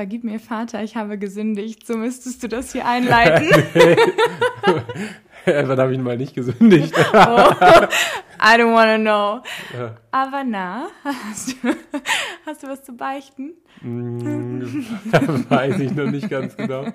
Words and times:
vergib 0.00 0.24
mir, 0.24 0.40
Vater, 0.40 0.82
ich 0.82 0.96
habe 0.96 1.18
gesündigt. 1.18 1.86
So 1.86 1.94
müsstest 1.94 2.42
du 2.42 2.48
das 2.48 2.72
hier 2.72 2.86
einleiten. 2.86 3.50
Wann 5.44 5.78
habe 5.78 5.92
ich 5.92 5.98
mal 5.98 6.16
nicht 6.16 6.34
gesündigt? 6.34 6.94
oh, 7.12 7.52
I 8.40 8.56
don't 8.56 8.72
wanna 8.72 8.96
know. 8.96 9.42
Ja. 9.78 9.96
Aber 10.10 10.42
na, 10.42 10.86
hast 11.04 11.52
du, 11.52 11.68
hast 12.46 12.62
du 12.62 12.68
was 12.68 12.82
zu 12.82 12.96
beichten? 12.96 13.52
Hm, 13.82 14.86
weiß 15.50 15.80
ich 15.80 15.92
noch 15.92 16.10
nicht 16.10 16.30
ganz 16.30 16.56
genau. 16.56 16.86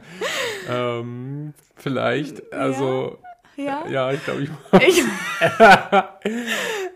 Ähm, 0.68 1.54
vielleicht, 1.76 2.52
also. 2.54 3.20
Ja? 3.56 3.86
Ja, 3.88 4.12
ich 4.12 4.26
glaube, 4.26 4.42
ich. 4.42 4.50
Ich, 4.88 5.04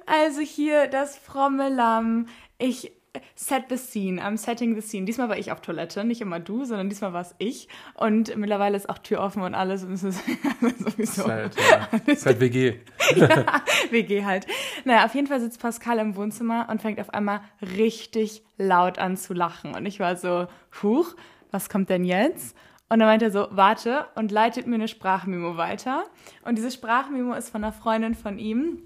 also 0.08 0.42
hier 0.42 0.88
das 0.88 1.18
fromme 1.18 1.70
Lamm. 1.70 2.26
Ich 2.58 2.99
set 3.36 3.66
the 3.70 3.78
scene, 3.78 4.22
I'm 4.22 4.38
setting 4.38 4.80
the 4.80 4.82
scene. 4.82 5.06
Diesmal 5.06 5.30
war 5.30 5.38
ich 5.38 5.52
auf 5.52 5.62
Toilette, 5.62 6.04
nicht 6.04 6.22
immer 6.22 6.40
du, 6.40 6.66
sondern 6.66 6.90
diesmal 6.90 7.14
war 7.14 7.22
es 7.22 7.36
ich. 7.38 7.68
Und 7.96 8.36
mittlerweile 8.38 8.78
ist 8.78 8.90
auch 8.90 8.98
Tür 9.00 9.22
offen 9.22 9.42
und 9.42 9.56
alles 9.56 9.84
und 9.84 9.94
es 9.94 10.04
ist 10.04 10.22
sowieso. 10.80 11.28
Halt, 11.28 11.56
ja. 11.72 11.88
ist 12.06 12.26
halt 12.26 12.40
WG. 12.40 12.80
ja, 13.16 13.46
WG 13.90 14.26
halt. 14.26 14.48
Naja, 14.86 15.06
auf 15.06 15.16
jeden 15.16 15.28
Fall 15.28 15.40
sitzt 15.40 15.62
Pascal 15.62 16.00
im 16.00 16.16
Wohnzimmer 16.16 16.68
und 16.70 16.82
fängt 16.82 17.00
auf 17.00 17.14
einmal 17.14 17.42
richtig 17.62 18.44
laut 18.58 19.00
an 19.00 19.18
zu 19.18 19.34
lachen. 19.34 19.74
Und 19.74 19.86
ich 19.86 20.00
war 20.00 20.16
so, 20.16 20.48
huch, 20.84 21.16
was 21.52 21.70
kommt 21.70 21.90
denn 21.90 22.04
jetzt? 22.04 22.56
Und 22.92 23.00
dann 23.00 23.08
meint 23.08 23.22
er 23.22 23.32
so, 23.32 23.48
warte 23.52 24.08
und 24.16 24.32
leitet 24.32 24.66
mir 24.66 24.76
eine 24.76 24.88
Sprachmemo 24.88 25.58
weiter. 25.58 26.06
Und 26.44 26.58
diese 26.58 26.72
Sprachmemo 26.72 27.34
ist 27.34 27.50
von 27.50 27.64
einer 27.64 27.72
Freundin 27.72 28.16
von 28.16 28.40
ihm, 28.40 28.82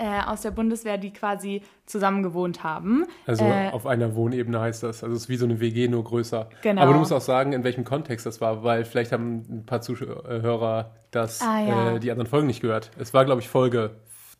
äh, 0.00 0.22
aus 0.26 0.40
der 0.40 0.50
Bundeswehr, 0.50 0.96
die 0.98 1.12
quasi 1.12 1.62
zusammen 1.86 2.22
gewohnt 2.22 2.64
haben. 2.64 3.04
Also 3.26 3.44
äh, 3.44 3.68
auf 3.70 3.86
einer 3.86 4.14
Wohnebene 4.14 4.58
heißt 4.60 4.82
das. 4.82 5.04
Also 5.04 5.14
es 5.14 5.22
ist 5.24 5.28
wie 5.28 5.36
so 5.36 5.44
eine 5.44 5.60
WG, 5.60 5.88
nur 5.88 6.02
größer. 6.04 6.48
Genau. 6.62 6.82
Aber 6.82 6.92
du 6.94 6.98
musst 6.98 7.12
auch 7.12 7.20
sagen, 7.20 7.52
in 7.52 7.62
welchem 7.64 7.84
Kontext 7.84 8.24
das 8.26 8.40
war, 8.40 8.64
weil 8.64 8.84
vielleicht 8.84 9.12
haben 9.12 9.44
ein 9.48 9.66
paar 9.66 9.80
Zuhörer 9.82 10.90
das, 11.10 11.40
Ah, 11.42 11.60
ja. 11.60 11.90
äh, 11.96 12.00
die 12.00 12.10
anderen 12.10 12.28
Folgen 12.28 12.46
nicht 12.46 12.60
gehört. 12.62 12.90
Es 12.98 13.12
war, 13.12 13.24
glaube 13.24 13.40
ich, 13.40 13.48
Folge 13.48 13.90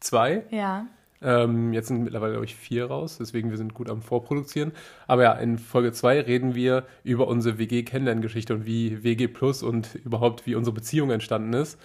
zwei. 0.01 0.45
Ja. 0.51 0.87
Ähm, 1.23 1.75
jetzt 1.75 1.89
sind 1.89 2.03
mittlerweile, 2.03 2.33
glaube 2.33 2.47
ich, 2.47 2.55
vier 2.55 2.87
raus, 2.87 3.19
deswegen 3.21 3.51
wir 3.51 3.59
sind 3.59 3.75
gut 3.75 3.91
am 3.91 4.01
Vorproduzieren. 4.01 4.73
Aber 5.07 5.23
ja, 5.25 5.33
in 5.35 5.59
Folge 5.59 5.93
zwei 5.93 6.19
reden 6.21 6.55
wir 6.55 6.85
über 7.05 7.29
unsere 7.29 7.59
WG-Kennenlerngeschichte 7.59 8.55
und 8.55 8.65
wie 8.65 9.05
WG 9.05 9.29
Plus 9.29 9.63
und 9.63 9.97
überhaupt 9.97 10.47
wie 10.47 10.55
unsere 10.55 10.73
Beziehung 10.75 11.11
entstanden 11.11 11.53
ist. 11.53 11.79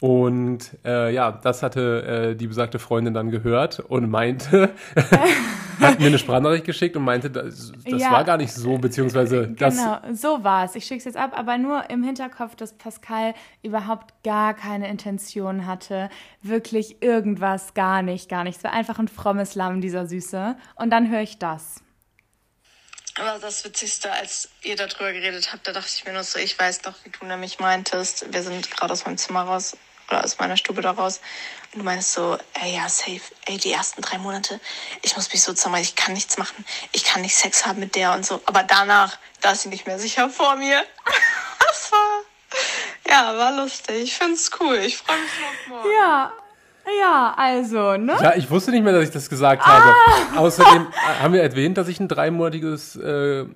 Und 0.00 0.78
äh, 0.82 1.12
ja, 1.12 1.30
das 1.30 1.62
hatte 1.62 2.30
äh, 2.30 2.34
die 2.34 2.46
besagte 2.46 2.78
Freundin 2.78 3.12
dann 3.12 3.30
gehört 3.30 3.80
und 3.80 4.08
meinte, 4.08 4.70
hat 5.80 6.00
mir 6.00 6.06
eine 6.06 6.18
Sprachnachricht 6.18 6.64
geschickt 6.64 6.96
und 6.96 7.04
meinte, 7.04 7.30
das, 7.30 7.72
das 7.84 8.00
Ja. 8.00 8.10
war 8.10 8.24
gar 8.24 8.38
nicht 8.38 8.50
so, 8.52 8.78
beziehungsweise 8.78 9.48
das. 9.48 9.76
Genau, 9.76 9.98
so 10.14 10.42
war 10.42 10.64
es. 10.64 10.74
Ich 10.74 10.86
schicke 10.86 10.98
es 11.00 11.04
jetzt 11.04 11.18
ab, 11.18 11.32
aber 11.34 11.58
nur 11.58 11.90
im 11.90 12.02
Hinterkopf, 12.02 12.56
dass 12.56 12.72
Pascal 12.72 13.34
überhaupt 13.62 14.14
gar 14.24 14.54
keine 14.54 14.88
Intention 14.88 15.66
hatte. 15.66 16.08
Wirklich 16.40 17.02
irgendwas, 17.02 17.74
gar 17.74 18.00
nicht, 18.00 18.30
gar 18.30 18.44
nicht. 18.44 18.56
Es 18.56 18.64
war 18.64 18.72
einfach 18.72 18.98
ein 18.98 19.08
frommes 19.08 19.54
Lamm, 19.54 19.82
dieser 19.82 20.06
Süße. 20.06 20.56
Und 20.76 20.88
dann 20.90 21.10
höre 21.10 21.20
ich 21.20 21.38
das. 21.38 21.82
Aber 23.18 23.38
das 23.38 23.66
Witzigste, 23.66 24.10
als 24.10 24.48
ihr 24.62 24.76
darüber 24.76 25.12
geredet 25.12 25.52
habt, 25.52 25.68
da 25.68 25.72
dachte 25.72 25.90
ich 25.94 26.06
mir 26.06 26.14
nur 26.14 26.22
so, 26.22 26.38
ich 26.38 26.58
weiß 26.58 26.80
doch, 26.82 26.94
wie 27.04 27.10
du 27.10 27.26
nämlich 27.26 27.58
meintest. 27.58 28.32
Wir 28.32 28.42
sind 28.42 28.70
gerade 28.70 28.94
aus 28.94 29.04
meinem 29.04 29.18
Zimmer 29.18 29.42
raus 29.42 29.76
oder 30.10 30.24
aus 30.24 30.38
meiner 30.38 30.56
Stube 30.56 30.82
da 30.82 30.90
raus. 30.90 31.20
Und 31.72 31.80
du 31.80 31.84
meinst 31.84 32.12
so, 32.12 32.36
ey, 32.54 32.74
ja, 32.74 32.88
safe. 32.88 33.20
Ey, 33.46 33.56
die 33.58 33.72
ersten 33.72 34.02
drei 34.02 34.18
Monate, 34.18 34.60
ich 35.02 35.16
muss 35.16 35.32
mich 35.32 35.42
so 35.42 35.52
zusammen, 35.52 35.80
ich 35.80 35.94
kann 35.94 36.14
nichts 36.14 36.36
machen. 36.36 36.64
Ich 36.92 37.04
kann 37.04 37.22
nicht 37.22 37.36
Sex 37.36 37.64
haben 37.64 37.80
mit 37.80 37.94
der 37.94 38.12
und 38.12 38.26
so. 38.26 38.42
Aber 38.46 38.62
danach, 38.62 39.18
da 39.40 39.52
ist 39.52 39.62
sie 39.62 39.68
nicht 39.68 39.86
mehr 39.86 39.98
sicher 39.98 40.28
vor 40.28 40.56
mir. 40.56 40.84
Das 41.62 41.92
war, 41.92 42.22
ja, 43.06 43.38
war 43.38 43.52
lustig. 43.52 44.02
Ich 44.02 44.16
find's 44.16 44.50
cool. 44.58 44.76
Ich 44.78 44.96
freue 44.96 45.18
mich 45.18 45.30
auf 45.30 45.66
morgen. 45.68 45.92
Ja, 45.92 46.32
ja, 47.00 47.34
also, 47.36 47.96
ne? 47.96 48.14
Ja, 48.22 48.34
ich 48.36 48.50
wusste 48.50 48.70
nicht 48.70 48.82
mehr, 48.82 48.92
dass 48.92 49.04
ich 49.04 49.10
das 49.10 49.28
gesagt 49.28 49.64
habe. 49.64 49.94
Außerdem 50.36 50.82
äh, 50.82 51.22
haben 51.22 51.34
wir 51.34 51.42
erwähnt, 51.42 51.78
dass 51.78 51.88
ich 51.88 52.00
ein 52.00 52.08
dreimonatiges 52.08 52.96
äh, 52.96 53.46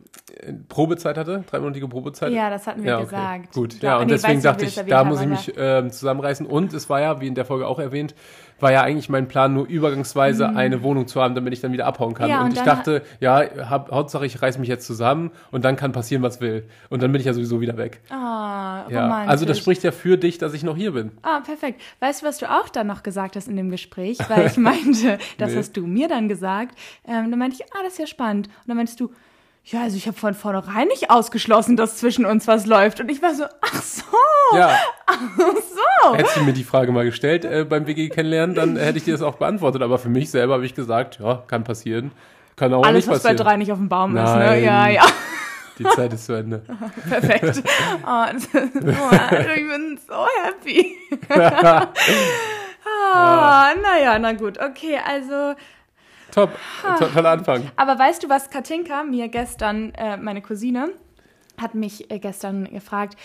Probezeit 0.69 1.17
hatte, 1.17 1.45
dreimonatige 1.51 1.89
Probezeit. 1.89 2.33
Ja, 2.33 2.51
das 2.51 2.67
hatten 2.67 2.83
wir 2.83 2.91
Ja, 2.91 2.97
okay. 2.97 3.05
gesagt. 3.05 3.53
Gut, 3.53 3.83
Ja, 3.83 3.99
und 3.99 4.07
nee, 4.07 4.13
deswegen 4.13 4.43
dachte 4.43 4.65
ich, 4.65 4.75
da 4.75 5.05
muss 5.05 5.21
ich 5.21 5.27
mich 5.27 5.53
ähm, 5.57 5.91
zusammenreißen. 5.91 6.47
Und 6.47 6.73
es 6.73 6.89
war 6.91 7.01
ja, 7.01 7.21
wie 7.21 7.27
in 7.27 7.35
der 7.35 7.45
Folge 7.45 7.67
auch 7.67 7.79
erwähnt, 7.79 8.15
war 8.61 8.73
ja 8.73 8.83
eigentlich 8.83 9.09
mein 9.09 9.29
Plan, 9.29 9.53
nur 9.53 9.67
übergangsweise 9.67 10.49
eine 10.49 10.83
Wohnung 10.83 11.07
zu 11.07 11.21
haben, 11.21 11.35
damit 11.35 11.53
ich 11.53 11.61
dann 11.61 11.73
wieder 11.73 11.87
abhauen 11.87 12.15
kann. 12.15 12.27
Mhm. 12.27 12.31
Ja, 12.31 12.41
und 12.41 12.47
und 12.47 12.57
ich 12.57 12.63
dachte, 12.63 13.03
ja, 13.21 13.43
hab, 13.69 13.91
Hauptsache 13.91 14.25
ich 14.27 14.41
reiß 14.41 14.59
mich 14.59 14.69
jetzt 14.69 14.87
zusammen 14.87 15.31
und 15.51 15.65
dann 15.65 15.77
kann 15.77 15.93
passieren, 15.93 16.23
was 16.23 16.41
will. 16.41 16.67
Und 16.89 17.03
dann 17.03 17.11
bin 17.13 17.21
ich 17.21 17.27
ja 17.27 17.33
sowieso 17.33 17.61
wieder 17.61 17.77
weg. 17.77 18.01
Ah, 18.11 18.85
Ja, 18.89 19.05
romantisch. 19.05 19.31
also 19.31 19.45
das 19.45 19.59
spricht 19.59 19.83
ja 19.83 19.91
für 19.93 20.17
dich, 20.17 20.39
dass 20.39 20.55
ich 20.55 20.63
noch 20.63 20.77
hier 20.77 20.93
bin. 20.93 21.11
Ah, 21.23 21.41
perfekt. 21.41 21.81
Weißt 22.01 22.23
du, 22.23 22.27
was 22.27 22.39
du 22.39 22.51
auch 22.51 22.69
dann 22.69 22.87
noch 22.87 23.03
gesagt 23.03 23.37
hast 23.37 23.49
in 23.49 23.57
dem 23.57 23.71
Gespräch? 23.71 24.19
Weil 24.29 24.47
ich 24.47 24.57
meinte, 24.57 25.19
das 25.39 25.51
Nee. 25.53 25.59
hast 25.59 25.77
du 25.77 25.87
mir 25.87 26.09
dann 26.09 26.29
gesagt. 26.29 26.79
Ähm, 27.07 27.31
dann 27.31 27.39
meinte 27.39 27.57
ich, 27.59 27.65
ah, 27.75 27.79
das 27.83 27.95
ist 27.95 27.99
ja 27.99 28.07
spannend. 28.07 28.47
Und 28.47 28.69
dann 28.69 28.77
meintest 28.77 29.01
du, 29.01 29.11
ja, 29.65 29.83
also 29.83 29.97
ich 29.97 30.07
habe 30.07 30.17
von 30.19 30.35
vornherein 30.35 30.89
nicht 30.89 31.11
ausgeschlossen, 31.11 31.77
dass 31.77 31.97
zwischen 31.97 32.27
uns 32.27 32.47
was 32.47 32.67
läuft. 32.67 33.01
Und 33.01 33.11
ich 33.11 33.23
war 33.23 33.35
so, 33.35 33.45
ach 33.63 33.83
so, 33.83 34.03
Ja, 34.57 34.77
ach 35.07 35.19
so. 35.39 36.15
hättest 36.17 36.37
du 36.37 36.43
mir 36.45 36.53
die 36.53 36.65
Frage 36.65 36.93
mal 36.93 37.05
gestellt 37.05 37.45
äh, 37.45 37.65
beim 37.65 37.87
WG 37.87 38.09
kennenlernen, 38.11 38.55
dann 38.55 38.77
hätte 38.77 38.99
ich 38.99 39.05
dir 39.05 39.13
das 39.13 39.23
auch 39.23 39.37
beantwortet. 39.37 39.81
Aber 39.83 39.99
für 39.99 40.09
mich 40.11 40.31
selber 40.31 40.55
habe 40.55 40.67
ich 40.67 40.75
gesagt, 40.75 41.19
ja, 41.19 41.43
kann 41.47 41.65
passieren. 41.65 42.13
Kann 42.57 42.73
auch 42.75 42.85
Alles, 42.85 43.07
nicht 43.07 43.09
was 43.09 43.23
bei 43.23 43.31
passieren. 43.31 43.47
drei 43.49 43.57
nicht 43.57 43.73
auf 43.73 43.79
dem 43.79 43.89
Baum 43.89 44.17
ist, 44.17 44.23
ne? 44.23 44.39
Nein. 44.39 44.63
Ja, 44.65 44.89
ja, 44.89 45.03
Die 45.79 45.85
Zeit 45.85 46.13
ist 46.13 46.27
zu 46.27 46.35
Ende. 46.35 46.59
perfekt. 47.09 47.63
Oh, 48.07 48.37
ist, 48.37 48.49
oh, 48.55 48.61
ich 49.57 49.69
bin 49.69 49.99
so 50.07 50.27
happy. 50.45 50.95
Ah, 52.87 53.73
naja, 53.83 54.19
na 54.19 54.33
gut. 54.33 54.59
Okay, 54.59 54.99
also 55.05 55.55
Top, 56.35 56.51
to 56.99 57.07
toller 57.07 57.31
Anfang. 57.31 57.71
Aber 57.77 57.99
weißt 57.99 58.25
du, 58.25 58.29
was 58.29 58.51
Katinka 58.51 59.05
mir 59.05 59.29
gestern, 59.29 59.93
äh, 59.95 60.17
meine 60.17 60.43
Cousine, 60.43 60.91
hat 61.61 61.75
mich 61.75 62.11
äh, 62.11 62.19
gestern 62.19 62.65
gefragt, 62.65 63.17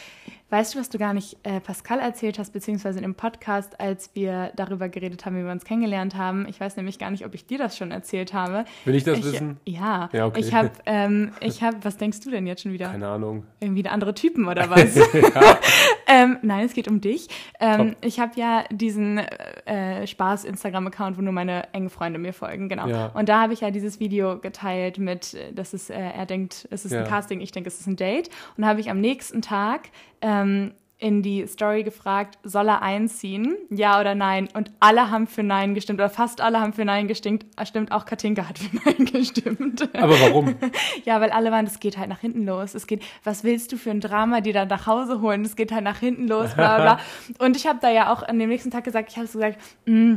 weißt 0.50 0.75
du, 0.75 0.80
was 0.80 0.90
du 0.90 0.97
gar 0.97 1.14
nicht 1.14 1.38
äh, 1.44 1.59
Pascal 1.59 2.00
erzählt 2.00 2.40
hast, 2.40 2.53
beziehungsweise 2.53 3.00
im 3.00 3.16
Podcast, 3.16 3.80
als 3.80 4.12
wir 4.14 4.52
darüber 4.56 4.90
geredet 4.90 5.25
haben, 5.25 5.38
wie 5.38 5.44
wir 5.44 5.52
uns 5.52 5.66
kennengelernt 5.66 6.16
haben. 6.16 6.47
Ich 6.47 6.59
weiß 6.59 6.75
nämlich 6.78 7.00
gar 7.00 7.12
nicht, 7.12 7.25
ob 7.25 7.34
ich 7.34 7.46
dir 7.46 7.58
das 7.58 7.78
schon 7.78 7.92
erzählt 7.92 8.34
habe. 8.34 8.66
Will 8.86 8.96
ich 8.96 9.03
das 9.03 9.20
ich, 9.20 9.26
wissen? 9.26 9.59
Ja, 9.66 10.09
Ja, 10.12 10.28
okay. 10.28 10.40
ich 10.40 10.53
habe, 10.53 10.72
ähm, 10.86 11.31
ich 11.41 11.64
habe, 11.64 11.78
was 11.81 11.97
denkst 11.97 12.20
du 12.22 12.30
denn 12.31 12.46
jetzt 12.47 12.64
schon 12.64 12.74
wieder? 12.74 12.90
Keine 12.90 13.08
Ahnung. 13.08 13.46
Irgendwie 13.59 13.88
andere 13.88 14.14
Typen 14.14 14.47
oder 14.47 14.70
was? 14.70 14.96
ähm, 16.08 16.38
nein, 16.41 16.66
es 16.66 16.74
geht 16.74 16.88
um 16.88 17.02
dich. 17.02 17.28
Ähm, 17.59 17.96
ich 18.02 18.20
habe 18.20 18.34
ja 18.36 18.64
diesen 18.72 19.22
äh, 19.69 20.07
Spaß-Instagram-Account, 20.07 21.18
wo 21.18 21.22
nur 21.22 21.34
meine 21.34 21.72
engen 21.74 21.90
Freunde 21.90 22.18
mir 22.19 22.34
folgen, 22.34 22.69
genau. 22.69 22.88
Ja. 22.88 23.07
Und 23.13 23.30
da 23.30 23.41
habe 23.41 23.53
ich 23.53 23.62
ja 23.62 23.72
dieses 23.72 24.00
Video 24.00 24.40
geteilt 24.40 24.97
mit, 24.97 25.34
äh, 25.35 25.53
dass 25.53 25.74
es, 25.74 25.90
äh, 25.90 25.96
er 26.00 26.25
denkt, 26.25 26.68
es 26.72 26.85
ist 26.85 26.91
Ja. 26.91 27.03
ein 27.03 27.07
Casting, 27.07 27.40
ich 27.41 27.52
denke, 27.52 27.68
es 27.68 27.79
ist 27.79 27.88
ein 27.88 27.96
Date. 27.96 28.29
Und 28.58 28.63
da 28.63 28.68
habe 28.68 28.79
ich 28.79 28.90
am 28.90 29.00
nächsten 29.00 29.41
Tag 29.41 29.90
ähm, 30.22 30.74
in 30.99 31.23
die 31.23 31.47
Story 31.47 31.83
gefragt, 31.83 32.37
soll 32.43 32.67
er 32.67 32.81
einziehen? 32.81 33.55
Ja 33.69 34.01
oder 34.01 34.15
nein? 34.15 34.49
Und 34.53 34.71
alle 34.81 35.09
haben 35.09 35.27
für 35.27 35.43
Nein 35.43 35.73
gestimmt, 35.73 35.99
oder 35.99 36.09
fast 36.09 36.41
alle 36.41 36.59
haben 36.59 36.73
für 36.73 36.83
Nein 36.83 37.07
gestimmt. 37.07 37.45
Stimmt, 37.63 37.93
auch 37.93 38.05
Katinka 38.05 38.47
hat 38.47 38.59
für 38.59 38.75
Nein 38.85 39.05
gestimmt. 39.05 39.89
Aber 39.95 40.19
warum? 40.19 40.55
Ja, 41.05 41.21
weil 41.21 41.31
alle 41.31 41.51
waren, 41.51 41.65
es 41.65 41.79
geht 41.79 41.97
halt 41.97 42.09
nach 42.09 42.19
hinten 42.19 42.45
los. 42.45 42.75
Es 42.75 42.85
geht, 42.85 43.01
was 43.23 43.43
willst 43.43 43.71
du 43.71 43.77
für 43.77 43.91
ein 43.91 44.01
Drama, 44.01 44.41
die 44.41 44.51
dann 44.51 44.67
nach 44.67 44.85
Hause 44.87 45.21
holen? 45.21 45.45
Es 45.45 45.55
geht 45.55 45.71
halt 45.71 45.85
nach 45.85 45.99
hinten 45.99 46.27
los, 46.27 46.53
bla 46.53 46.77
bla. 46.77 46.99
Und 47.39 47.55
ich 47.55 47.66
habe 47.66 47.79
da 47.81 47.89
ja 47.89 48.11
auch 48.11 48.21
an 48.21 48.37
dem 48.37 48.49
nächsten 48.49 48.69
Tag 48.69 48.83
gesagt, 48.83 49.09
ich 49.09 49.17
habe 49.17 49.27
so 49.27 49.39
gesagt, 49.39 49.59
mm, 49.85 50.16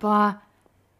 boah, 0.00 0.40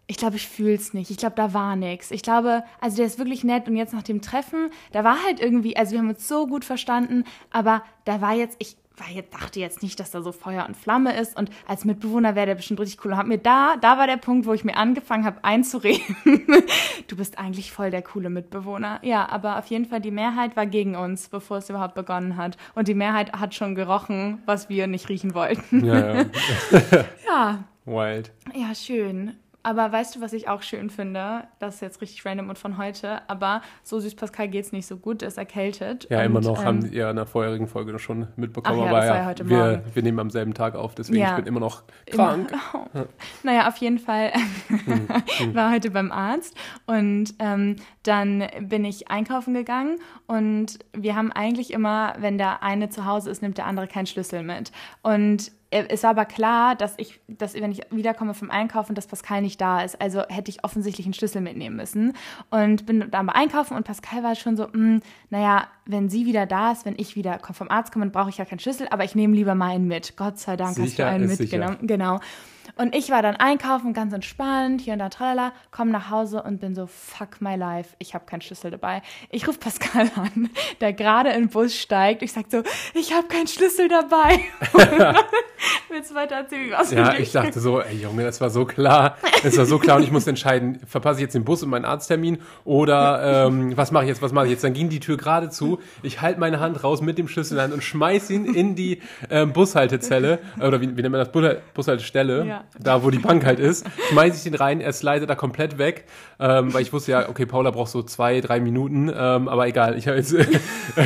ich 0.07 0.19
glaube, 0.19 0.37
ich 0.37 0.47
fühl's 0.47 0.93
nicht. 0.95 1.11
Ich 1.11 1.17
glaube, 1.17 1.35
da 1.35 1.55
war 1.55 1.77
nix. 1.77 2.11
Ich 2.11 2.23
glaube, 2.23 2.63
also 2.81 2.97
der 2.97 3.07
ist 3.07 3.19
wirklich 3.19 3.43
nett 3.43 3.69
und 3.69 3.77
jetzt 3.77 3.95
nach 3.95 4.03
dem 4.03 4.21
Treffen, 4.21 4.71
da 4.93 5.03
war 5.03 5.23
halt 5.25 5.41
irgendwie, 5.41 5.77
also 5.77 5.93
wir 5.93 5.99
haben 5.99 6.11
uns 6.11 6.29
so 6.29 6.47
gut 6.47 6.65
verstanden, 6.65 7.25
aber 7.51 7.83
da 8.05 8.21
war 8.21 8.35
jetzt, 8.35 8.57
ich 8.59 8.77
war 8.97 9.11
jetzt, 9.11 9.35
dachte 9.35 9.59
jetzt 9.61 9.83
nicht, 9.83 9.99
dass 9.99 10.11
da 10.13 10.23
so 10.23 10.31
Feuer 10.33 10.67
und 10.67 10.77
Flamme 10.77 11.19
ist 11.19 11.37
und 11.37 11.51
als 11.67 11.85
Mitbewohner 11.85 12.35
wäre 12.37 12.47
der 12.47 12.55
bestimmt 12.55 12.81
richtig 12.81 13.05
cool. 13.05 13.13
Und 13.13 13.19
hab 13.19 13.27
mir 13.27 13.39
da, 13.39 13.77
da 13.81 13.99
war 13.99 14.07
der 14.07 14.17
Punkt, 14.17 14.47
wo 14.47 14.53
ich 14.53 14.65
mir 14.65 14.77
angefangen 14.77 15.25
habe 15.25 15.43
einzureden. 15.43 16.17
du 17.09 17.17
bist 17.17 17.39
eigentlich 17.39 17.73
voll 17.73 17.91
der 17.91 18.03
coole 18.03 18.31
Mitbewohner. 18.31 19.01
Ja, 19.03 19.29
aber 19.29 19.59
auf 19.59 19.67
jeden 19.67 19.87
Fall 19.87 20.01
die 20.01 20.11
Mehrheit 20.13 20.57
war 20.57 20.67
gegen 20.67 20.95
uns, 20.97 21.29
bevor 21.29 21.59
es 21.59 21.69
überhaupt 21.71 21.95
begonnen 21.95 22.37
hat. 22.37 22.57
Und 22.75 22.87
die 22.89 22.95
Mehrheit 22.95 23.33
hat 23.33 23.55
schon 23.55 23.75
gerochen, 23.75 24.43
was 24.47 24.69
wir 24.69 24.87
nicht 24.87 25.09
riechen 25.09 25.35
wollten. 25.35 25.85
Ja, 25.85 26.15
ja. 26.15 26.25
Ja, 27.27 27.65
Wild. 27.85 28.33
ja, 28.55 28.75
schön. 28.75 29.35
Aber 29.65 29.91
weißt 29.91 30.15
du, 30.15 30.21
was 30.21 30.33
ich 30.33 30.47
auch 30.49 30.63
schön 30.63 30.91
finde? 30.91 31.45
Das 31.59 31.77
ist 31.77 31.81
jetzt 31.81 32.01
richtig 32.01 32.25
random 32.25 32.51
und 32.51 32.59
von 32.59 32.79
heute, 32.79 33.29
aber 33.29 33.63
so 33.83 33.99
süß 33.99 34.15
Pascal 34.15 34.49
geht 34.49 34.67
es 34.67 34.73
nicht 34.73 34.87
so 34.87 34.99
gut, 34.99 35.23
er 35.23 35.29
ist 35.29 35.39
erkältet. 35.39 36.07
Ja, 36.11 36.21
und, 36.21 36.27
immer 36.27 36.41
noch, 36.43 36.61
ähm, 36.61 36.67
haben 36.67 36.93
ihr 36.93 37.09
in 37.11 37.17
der 37.17 37.27
vorherigen 37.27 37.67
Folge 37.67 37.99
schon 37.99 38.29
mitbekommen, 38.37 38.81
ja, 38.81 38.87
aber 38.87 39.07
ja, 39.07 39.17
ja 39.17 39.27
heute 39.27 39.49
wir, 39.49 39.57
Morgen. 39.57 39.83
wir 39.95 40.03
nehmen 40.03 40.19
am 40.21 40.31
selben 40.31 40.55
Tag 40.55 40.77
auf, 40.77 40.95
deswegen 40.95 41.19
Ja. 41.19 41.31
ich 41.31 41.37
bin 41.37 41.47
immer 41.47 41.61
noch 41.61 41.83
krank. 42.07 42.53
Immer. 42.93 43.07
Naja, 43.43 43.69
auf 43.69 43.79
jeden 43.79 43.99
Fall 43.99 44.33
Hm, 44.69 45.55
war 45.55 45.73
heute 45.73 45.91
beim 45.91 46.13
Arzt 46.13 46.57
und 46.87 47.35
ähm, 47.39 47.77
dann 48.03 48.47
bin 48.61 48.85
ich 48.85 49.11
einkaufen 49.11 49.55
gegangen 49.55 49.99
und 50.27 50.79
wir 50.93 51.17
haben 51.17 51.33
eigentlich 51.33 51.73
immer, 51.73 52.15
wenn 52.19 52.39
der 52.39 52.63
eine 52.63 52.91
zu 52.91 53.07
Hause 53.07 53.31
ist, 53.31 53.43
nimmt 53.43 53.59
der 53.59 53.67
andere 53.67 53.87
keinen 53.87 54.07
Schlüssel 54.07 54.43
mit. 54.43 54.73
Und 55.03 55.53
es 55.75 56.03
war 56.03 56.11
aber 56.11 56.25
klar, 56.25 56.77
dass 56.77 56.95
ich, 56.99 57.21
dass 57.29 57.55
wenn 57.55 57.73
ich 57.73 57.83
wiederkomme 57.91 58.35
vom 58.35 58.51
Einkaufen, 58.51 58.95
dass 58.95 59.07
Pascal 59.07 59.43
nicht 59.43 59.61
da 59.61 59.83
ist. 59.83 60.01
Also 60.01 60.23
hätte 60.29 60.51
ich 60.51 60.63
offensichtlich 60.65 61.07
einen 61.07 61.15
Schlüssel 61.15 61.41
mitnehmen 61.41 61.77
müssen. 61.77 62.13
Und 62.51 62.87
bin 62.87 63.01
dann 63.01 63.11
beim 63.11 63.29
Einkaufen 63.29 63.77
und 63.77 63.85
Pascal 63.85 64.23
war 64.23 64.35
schon 64.37 64.57
so, 64.57 64.69
"Mm, 64.69 65.01
naja, 65.31 65.67
wenn 65.87 66.09
sie 66.09 66.27
wieder 66.27 66.47
da 66.47 66.73
ist, 66.73 66.85
wenn 66.87 66.95
ich 66.97 67.17
wieder 67.17 67.39
vom 67.53 67.71
Arzt 67.71 67.93
komme, 67.93 68.05
dann 68.07 68.13
brauche 68.13 68.31
ich 68.31 68.39
ja 68.39 68.45
keinen 68.45 68.61
Schlüssel, 68.61 68.87
aber 68.91 69.05
ich 69.05 69.15
nehme 69.15 69.35
lieber 69.35 69.55
mal 69.55 69.71
einen 69.75 69.87
mit. 69.89 70.17
Gott 70.17 70.39
sei 70.39 70.57
Dank 70.57 70.71
hast 70.71 70.79
du 70.79 70.87
Sicher 70.87 71.07
einen 71.09 71.25
ist 71.25 71.39
sicher. 71.39 71.59
mitgenommen. 71.59 71.87
Genau. 71.87 72.21
Und 72.77 72.95
ich 72.95 73.11
war 73.11 73.23
dann 73.23 73.37
einkaufen, 73.37 73.93
ganz 73.93 74.13
entspannt, 74.13 74.81
hier 74.81 74.95
und 74.95 74.99
da, 74.99 75.09
tralala, 75.09 75.53
komm 75.71 75.91
nach 75.91 76.11
Hause 76.11 76.43
und 76.43 76.61
bin 76.61 76.75
so, 76.75 76.87
fuck 76.87 77.41
my 77.41 77.55
life, 77.55 77.91
ich 78.01 78.15
habe 78.15 78.25
keinen 78.27 78.41
Schlüssel 78.41 78.73
dabei. 78.73 79.01
Ich 79.31 79.47
rufe 79.47 79.59
Pascal 79.61 80.11
an, 80.17 80.51
der 80.81 80.93
gerade 80.93 81.31
in 81.31 81.43
den 81.45 81.49
Bus 81.51 81.75
steigt. 81.77 82.23
Ich 82.23 82.33
sag 82.33 82.47
so, 82.51 82.63
ich 82.95 83.15
habe 83.15 83.29
keinen 83.29 83.47
Schlüssel 83.47 83.89
dabei. 83.89 84.41
Willst 85.89 86.11
du 86.11 86.15
weiter 86.15 86.35
erzählen, 86.37 86.73
was 86.73 86.91
Ja, 86.91 87.15
ich 87.15 87.31
dachte 87.33 87.61
so, 87.61 87.81
ey 87.81 87.97
Junge, 87.97 88.25
das 88.25 88.41
war 88.41 88.51
so 88.51 88.65
klar. 88.65 89.17
Das 89.43 89.57
war 89.57 89.67
so 89.67 89.79
klar 89.79 89.99
und 89.99 90.03
ich 90.03 90.11
musste 90.11 90.31
entscheiden, 90.31 90.81
verpasse 90.87 91.21
ich 91.21 91.23
jetzt 91.23 91.35
den 91.35 91.45
Bus 91.45 91.63
und 91.63 91.71
meinen 91.71 91.85
Arzttermin 91.85 92.39
oder 92.65 93.47
ähm, 93.47 93.77
was 93.77 93.93
mache 93.93 94.05
ich 94.05 94.09
jetzt, 94.09 94.21
was 94.23 94.33
mache 94.33 94.47
ich 94.47 94.51
jetzt? 94.53 94.65
Dann 94.65 94.73
ging 94.75 94.89
die 94.89 95.01
Tür 95.01 95.17
gerade 95.17 95.49
zu, 95.49 95.79
ich 96.03 96.21
halte 96.21 96.41
meine 96.41 96.59
Hand 96.61 96.83
raus 96.83 97.01
mit 97.01 97.19
dem 97.19 97.29
Schlüssel 97.29 97.53
in 97.53 97.57
der 97.57 97.65
Hand 97.65 97.75
und 97.75 97.83
schmeiß 97.85 98.31
ihn 98.31 98.45
in 98.47 98.75
die 98.75 99.01
ähm, 99.31 99.53
Bushaltezelle 99.53 100.41
oder 100.59 100.81
wie, 100.81 100.97
wie 100.97 101.03
nennt 101.03 101.13
man 101.13 101.21
das, 101.21 101.31
Bus- 101.31 101.57
Bushaltestelle, 101.73 102.45
Ja. 102.45 102.64
Da 102.79 103.03
wo 103.03 103.11
die 103.11 103.19
Bank 103.19 103.45
halt 103.45 103.61
ist, 103.61 103.87
schmeiß 104.11 104.37
ich 104.37 104.43
den 104.45 104.55
rein, 104.55 104.81
er 104.81 104.93
slidet 104.93 105.29
da 105.29 105.35
komplett 105.35 105.79
weg, 105.79 106.05
ähm, 106.41 106.73
weil 106.75 106.83
ich 106.83 106.93
wusste 106.93 107.13
ja, 107.13 107.29
okay, 107.29 107.47
Paula 107.47 107.71
braucht 107.71 107.91
so 107.91 108.03
zwei, 108.03 108.41
drei 108.41 108.61
Minuten, 108.61 109.09
ähm, 109.09 109.49
aber 109.49 109.67
egal, 109.67 109.97
ich 109.97 110.07
habe 110.09 110.17
jetzt 110.19 110.33
äh, 110.35 110.47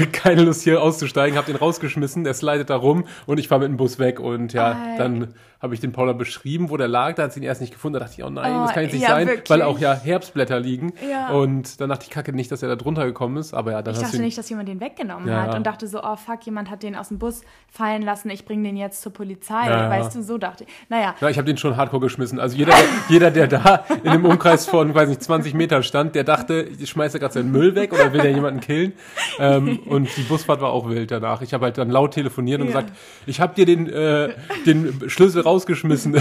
keine 0.13 0.43
Lust 0.43 0.63
hier 0.63 0.83
auszusteigen, 0.83 1.37
habe 1.37 1.47
den 1.51 1.57
rausgeschmissen, 1.57 2.25
der 2.25 2.35
slidet 2.35 2.71
da 2.71 2.77
rum 2.77 3.05
und 3.27 3.39
ich 3.39 3.49
fahre 3.49 3.61
mit 3.61 3.69
dem 3.69 3.77
Bus 3.77 3.99
weg 3.99 4.21
und 4.21 4.53
ja, 4.53 4.73
Ei. 4.73 4.97
dann 4.99 5.29
habe 5.61 5.75
ich 5.75 5.81
den 5.81 5.91
Paula 5.91 6.13
beschrieben, 6.13 6.71
wo 6.71 6.77
der 6.77 6.87
lag, 6.87 7.17
da 7.17 7.25
hat 7.25 7.33
sie 7.33 7.41
ihn 7.41 7.45
erst 7.45 7.61
nicht 7.61 7.73
gefunden, 7.73 7.95
da 7.95 8.01
dachte 8.05 8.15
ich, 8.17 8.25
oh 8.25 8.31
nein, 8.31 8.53
Oh, 8.55 8.59
das 8.63 8.75
kann 8.75 8.85
jetzt 8.85 8.93
nicht 8.93 9.03
ja, 9.03 9.09
sein, 9.09 9.27
wirklich. 9.27 9.51
weil 9.51 9.63
auch 9.63 9.81
ja 9.81 9.93
Herbstblätter 9.93 10.61
liegen 10.61 10.93
Ja. 11.11 11.31
und 11.31 11.81
dann 11.81 11.89
dachte 11.89 12.05
ich, 12.05 12.11
kacke 12.11 12.33
nicht, 12.33 12.53
dass 12.53 12.63
er 12.63 12.69
da 12.69 12.77
drunter 12.77 13.05
gekommen 13.05 13.39
ist, 13.39 13.55
aber 13.55 13.73
ja, 13.73 13.83
dann 13.83 13.95
Ich 13.95 14.01
dachte 14.01 14.17
ihn, 14.19 14.23
nicht, 14.23 14.39
dass 14.39 14.49
jemand 14.49 14.69
den 14.69 14.81
weggenommen 14.81 15.27
Ja. 15.29 15.43
hat 15.43 15.57
und 15.57 15.67
dachte 15.67 15.89
so, 15.89 16.01
oh 16.05 16.15
fuck, 16.15 16.45
jemand 16.47 16.71
hat 16.71 16.85
den 16.85 16.95
aus 16.95 17.09
dem 17.09 17.19
Bus 17.19 17.41
fallen 17.69 18.03
lassen, 18.03 18.31
ich 18.31 18.45
bringe 18.45 18.63
den 18.69 18.77
jetzt 18.77 19.03
zur 19.03 19.13
Polizei. 19.13 19.67
Weißt 19.69 20.15
du, 20.15 20.23
so 20.23 20.39
dachte 20.39 20.63
ich. 20.65 20.71
Naja, 20.89 21.15
Ja, 21.21 21.29
ich 21.29 21.37
habe 21.39 21.47
den 21.47 21.57
schon 21.57 21.77
hardcore 21.77 22.03
geschmissen. 22.03 22.39
Also 22.39 22.57
jeder, 22.57 22.71
der, 22.73 22.85
jeder, 23.09 23.31
der 23.33 23.47
da 23.49 23.85
in 24.05 24.13
dem 24.13 24.25
Umkreis 24.25 24.67
von, 24.67 24.95
weiß 24.95 25.09
nicht, 25.09 25.23
20 25.29 25.55
Metern 25.55 25.83
stand, 25.83 26.15
der 26.15 26.25
dachte, 26.25 26.67
ich 26.79 26.89
schmeiße 26.89 27.19
gerade 27.21 27.35
seinen 27.35 27.53
Müll 27.53 27.75
weg 27.75 27.93
oder 27.93 28.13
will 28.13 28.23
der 28.23 28.33
jemanden 28.33 28.61
killen. 28.61 28.95
Ähm, 29.39 29.79
und 29.87 30.09
die 30.17 30.23
Busfahrt 30.23 30.61
war 30.61 30.73
auch 30.73 30.89
wild 30.89 31.11
danach. 31.11 31.43
Ich 31.43 31.53
habe 31.55 31.67
halt 31.67 31.77
dann 31.79 31.91
laut 31.91 32.15
telefoniert 32.15 32.61
und 32.61 32.69
Ja. 32.69 32.81
gesagt, 32.81 32.93
ich 33.27 33.41
habe 33.41 33.55
dir 33.55 33.67
den, 33.67 33.89
äh, 33.89 34.31
den 34.67 35.09
Schlüssel 35.09 35.43
rausgeschmissen. 35.43 36.15
wie 36.17 36.21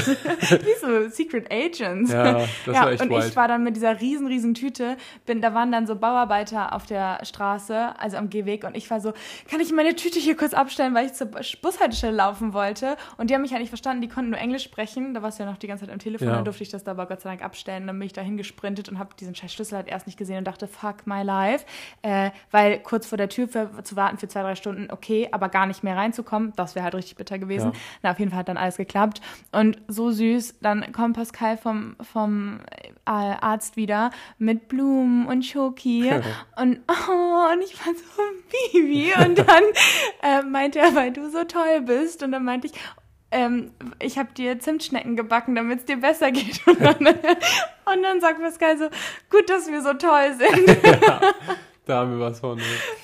so 0.82 1.10
Secret 1.10 1.52
Agents. 1.52 2.12
Ja, 2.12 2.42
das 2.66 2.76
war 2.76 2.92
echt 2.92 3.02
und 3.02 3.10
wild. 3.10 3.26
ich 3.30 3.36
war 3.36 3.48
dann 3.48 3.64
mit 3.64 3.76
dieser 3.78 4.00
riesen, 4.02 4.28
riesen 4.28 4.54
Tüte, 4.54 4.98
bin, 5.26 5.42
da 5.42 5.54
waren 5.54 5.72
dann 5.72 5.88
so 5.88 5.96
Bauarbeiter 5.96 6.74
auf 6.74 6.86
der 6.86 7.20
Straße, 7.24 7.98
also 7.98 8.18
am 8.18 8.30
Gehweg 8.30 8.66
und 8.66 8.76
ich 8.76 8.90
war 8.92 9.00
so, 9.00 9.14
kann 9.50 9.60
ich 9.62 9.72
meine 9.72 9.96
Tüte 9.96 10.20
hier 10.20 10.36
kurz 10.36 10.54
abstellen, 10.54 10.94
weil 10.94 11.06
ich 11.06 11.14
zur 11.14 11.28
Bushaltestelle 11.62 12.16
laufen 12.16 12.54
wollte 12.54 12.98
und 13.18 13.30
die 13.30 13.34
haben 13.34 13.42
mich 13.42 13.52
ja 13.52 13.60
nicht 13.60 13.70
verstanden, 13.70 14.02
die 14.02 14.10
konnten 14.10 14.32
nur 14.32 14.40
Englisch 14.40 14.64
sprechen, 14.64 15.14
da 15.14 15.22
warst 15.22 15.40
du 15.40 15.44
ja 15.44 15.50
noch 15.50 15.58
die 15.58 15.68
ganze 15.68 15.86
Zeit 15.86 15.94
am 15.94 16.00
Telefon, 16.00 16.28
Ja. 16.28 16.36
dann 16.36 16.46
durfte 16.46 16.64
ich 16.64 16.70
das 16.70 16.84
da 16.84 16.92
aber 16.92 17.06
Gott 17.06 17.22
sei 17.22 17.30
Dank 17.30 17.44
abstellen, 17.44 17.88
dann 17.88 17.98
bin 17.98 18.06
ich 18.06 18.14
dahin 18.14 18.36
gesprintet 18.88 18.90
und 18.90 19.00
habe 19.00 19.16
diesen 19.20 19.36
scheiß 19.36 19.54
Schlüssel 19.54 19.78
halt 19.78 19.88
erst 19.88 20.08
nicht 20.08 20.18
gesehen 20.18 20.40
und 20.40 20.46
dachte, 20.46 20.68
fuck 20.68 21.06
my 21.06 21.24
life, 21.24 21.66
äh, 22.02 22.32
weil 22.52 22.80
kurz 22.80 23.08
vor 23.08 23.18
der 23.18 23.30
Tür 23.30 23.48
für, 23.48 23.84
zu 23.84 23.96
warten 23.96 24.18
für 24.18 24.28
zwei, 24.28 24.42
drei 24.42 24.56
Stunden, 24.56 24.88
okay, 24.92 25.30
aber 25.32 25.50
gar 25.50 25.66
nicht 25.66 25.84
mehr 25.84 25.96
reinzukommen, 25.96 26.54
das 26.56 26.76
wäre 26.76 26.84
halt 26.84 26.96
richtig 26.96 27.18
bitter 27.18 27.40
gewesen. 27.40 27.72
Ja. 27.74 27.80
Na, 28.04 28.12
auf 28.12 28.20
jeden 28.20 28.32
Fall 28.32 28.40
hat 28.40 28.50
dann 28.50 28.58
alles 28.58 28.78
geklappt. 28.78 29.22
Und 29.52 29.78
so 29.88 30.12
süß, 30.12 30.60
dann 30.62 30.92
kommt 30.92 31.16
Pascal 31.16 31.58
vom, 31.58 31.96
vom 32.02 32.60
äh, 33.06 33.12
Arzt 33.42 33.76
wieder 33.76 34.12
mit 34.38 34.68
Blumen 34.68 35.28
und 35.28 35.44
Schoki. 35.46 36.12
und, 36.56 36.80
oh, 36.88 37.54
und 37.54 37.62
ich 37.64 37.78
war 37.86 37.94
so, 37.94 38.22
Bibi. 38.74 39.14
Und 39.26 39.40
dann 39.40 39.64
äh, 40.22 40.42
meinte 40.44 40.80
er, 40.80 40.96
weil 40.96 41.12
du 41.12 41.30
so 41.30 41.44
toll 41.44 41.82
bist. 41.82 42.24
Und 42.24 42.32
dann 42.32 42.44
meinte 42.44 42.68
ich, 42.68 42.74
ähm, 43.32 43.72
ich 44.00 44.18
habe 44.18 44.34
dir 44.34 44.60
Zimtschnecken 44.60 45.16
gebacken, 45.16 45.56
damit 45.56 45.80
es 45.80 45.86
dir 45.86 45.98
besser 45.98 46.32
geht. 46.32 46.62
Und 46.68 46.80
dann, 46.82 46.96
und 46.98 48.04
dann 48.04 48.20
sagt 48.22 48.42
Pascal 48.42 48.78
so, 48.78 48.86
gut, 49.30 49.50
dass 49.50 49.68
wir 49.70 49.82
so 49.82 49.94
toll 49.94 50.34
sind. 50.38 50.78
da 51.86 52.00
haben 52.00 52.12
wir 52.12 52.20
was 52.20 52.40
von. 52.40 52.58
Ne? 52.58 52.64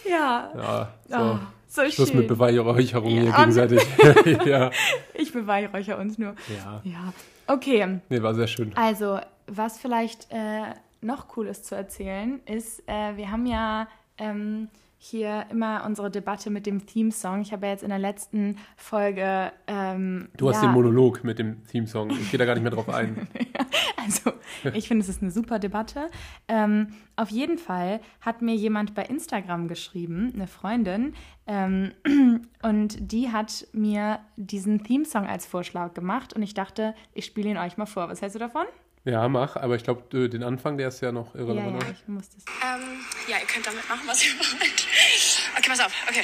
ja, 0.10 0.52
Ja, 0.56 0.94
so. 1.08 1.18
oh, 1.18 1.40
so 1.68 1.90
Schluss 1.90 2.10
schön. 2.10 2.20
mit 2.20 2.28
Beweihräucherung 2.28 3.10
hier 3.12 3.24
Ja. 3.25 3.38
gegenseitig. 3.38 3.81
ja, 4.46 4.72
ich 5.14 5.31
beweihräucher 5.34 5.98
uns 5.98 6.18
nur. 6.18 6.36
ja. 6.50 6.81
Ja, 6.84 7.14
okay. 7.48 8.00
Nee, 8.10 8.22
war 8.22 8.34
sehr 8.36 8.48
schön. 8.48 8.72
Also, 8.76 9.19
was 9.48 9.78
vielleicht 9.80 10.28
äh, 10.31 10.74
noch 11.02 11.36
cool 11.38 11.48
ist 11.48 11.66
zu 11.66 11.76
erzählen, 11.76 12.40
ist, 12.46 12.81
äh, 12.88 13.16
wir 13.18 13.31
haben 13.31 13.46
ja 13.46 13.88
ähm, 14.18 14.68
hier 15.04 15.46
immer 15.52 15.84
unsere 15.86 16.10
Debatte 16.10 16.50
mit 16.50 16.66
dem 16.66 16.86
Theme-Song. 16.86 17.42
Ich 17.42 17.52
habe 17.52 17.66
ja 17.66 17.74
jetzt 17.74 17.84
in 17.84 17.90
der 17.90 18.00
letzten 18.00 18.58
Folge. 18.78 19.52
Ähm, 19.68 20.30
Du 20.38 20.48
hast 20.48 20.62
ja, 20.62 20.70
den 20.70 20.72
Monolog 20.72 21.26
mit 21.26 21.40
dem 21.40 21.66
Theme-Song. 21.68 22.12
Ich 22.12 22.32
gehe 22.32 22.38
da 22.38 22.46
gar 22.46 22.54
nicht 22.54 22.64
mehr 22.64 22.72
drauf 22.72 22.90
ein. 22.90 23.28
Also, 24.06 24.34
ich 24.74 24.90
finde, 24.90 25.02
es 25.02 25.08
ist 25.08 25.22
eine 25.22 25.32
super 25.32 25.60
Debatte. 25.60 26.10
Ähm, 26.50 26.88
auf 27.16 27.30
jeden 27.30 27.58
Fall 27.58 28.02
hat 28.20 28.42
mir 28.42 28.54
jemand 28.54 28.96
bei 28.96 29.04
Instagram 29.04 29.70
geschrieben, 29.70 30.34
eine 30.36 30.46
Freundin, 30.46 31.14
ähm, 31.48 31.94
und 32.62 32.98
die 33.00 33.32
hat 33.32 33.66
mir 33.72 34.20
diesen 34.36 34.84
Theme-Song 34.84 35.26
als 35.26 35.46
Vorschlag 35.46 35.94
gemacht 35.94 36.34
und 36.34 36.42
ich 36.44 36.54
dachte, 36.54 36.96
ich 37.14 37.24
spiele 37.24 37.50
ihn 37.50 37.58
euch 37.58 37.78
mal 37.78 37.86
vor. 37.86 38.10
Was 38.10 38.22
hältst 38.22 38.36
du 38.36 38.40
davon? 38.40 38.66
Ja, 39.06 39.28
mach, 39.28 39.58
aber 39.58 39.76
ich 39.76 39.84
glaube, 39.84 40.30
den 40.30 40.44
Anfang, 40.44 40.78
der 40.78 40.88
ist 40.88 41.02
ja 41.02 41.12
noch 41.12 41.36
Ja, 41.36 41.42
irrelevant. 41.42 41.72
ja, 41.82 41.88
oder? 41.88 41.92
ich 41.92 42.08
muss 42.08 42.30
das. 42.30 42.44
Ähm, 42.64 43.06
ja, 43.28 43.38
ihr 43.38 43.46
könnt 43.46 43.68
damit 43.68 43.88
machen, 43.90 44.04
was 44.06 44.24
ihr 44.26 44.32
wollt. 44.40 44.88
Okay, 45.58 45.70
pass 45.70 45.80
auf. 45.82 45.92
Okay. 46.10 46.24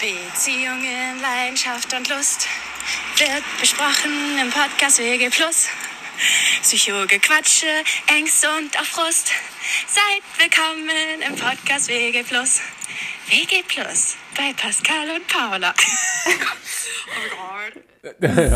Beziehungen, 0.00 1.20
Leidenschaft 1.20 1.92
und 1.94 2.08
Lust 2.08 2.46
wird 3.16 3.42
besprochen 3.60 4.38
im 4.40 4.50
Podcast 4.50 4.98
WG 4.98 5.28
Plus. 5.30 5.68
Psychogequatsche, 6.62 7.66
Ängste 8.08 8.48
und 8.58 8.76
auch 8.78 8.84
Frust. 8.84 9.30
Seid 9.86 10.22
willkommen 10.42 10.88
im 11.26 11.36
Podcast 11.36 11.88
WG 11.88 12.24
Plus. 12.24 12.60
WG 13.28 13.62
Plus 13.68 14.16
bei 14.36 14.52
Pascal 14.60 15.16
und 15.16 15.26
Paula. 15.28 15.74
oh 16.26 16.30
Gott. 17.72 17.84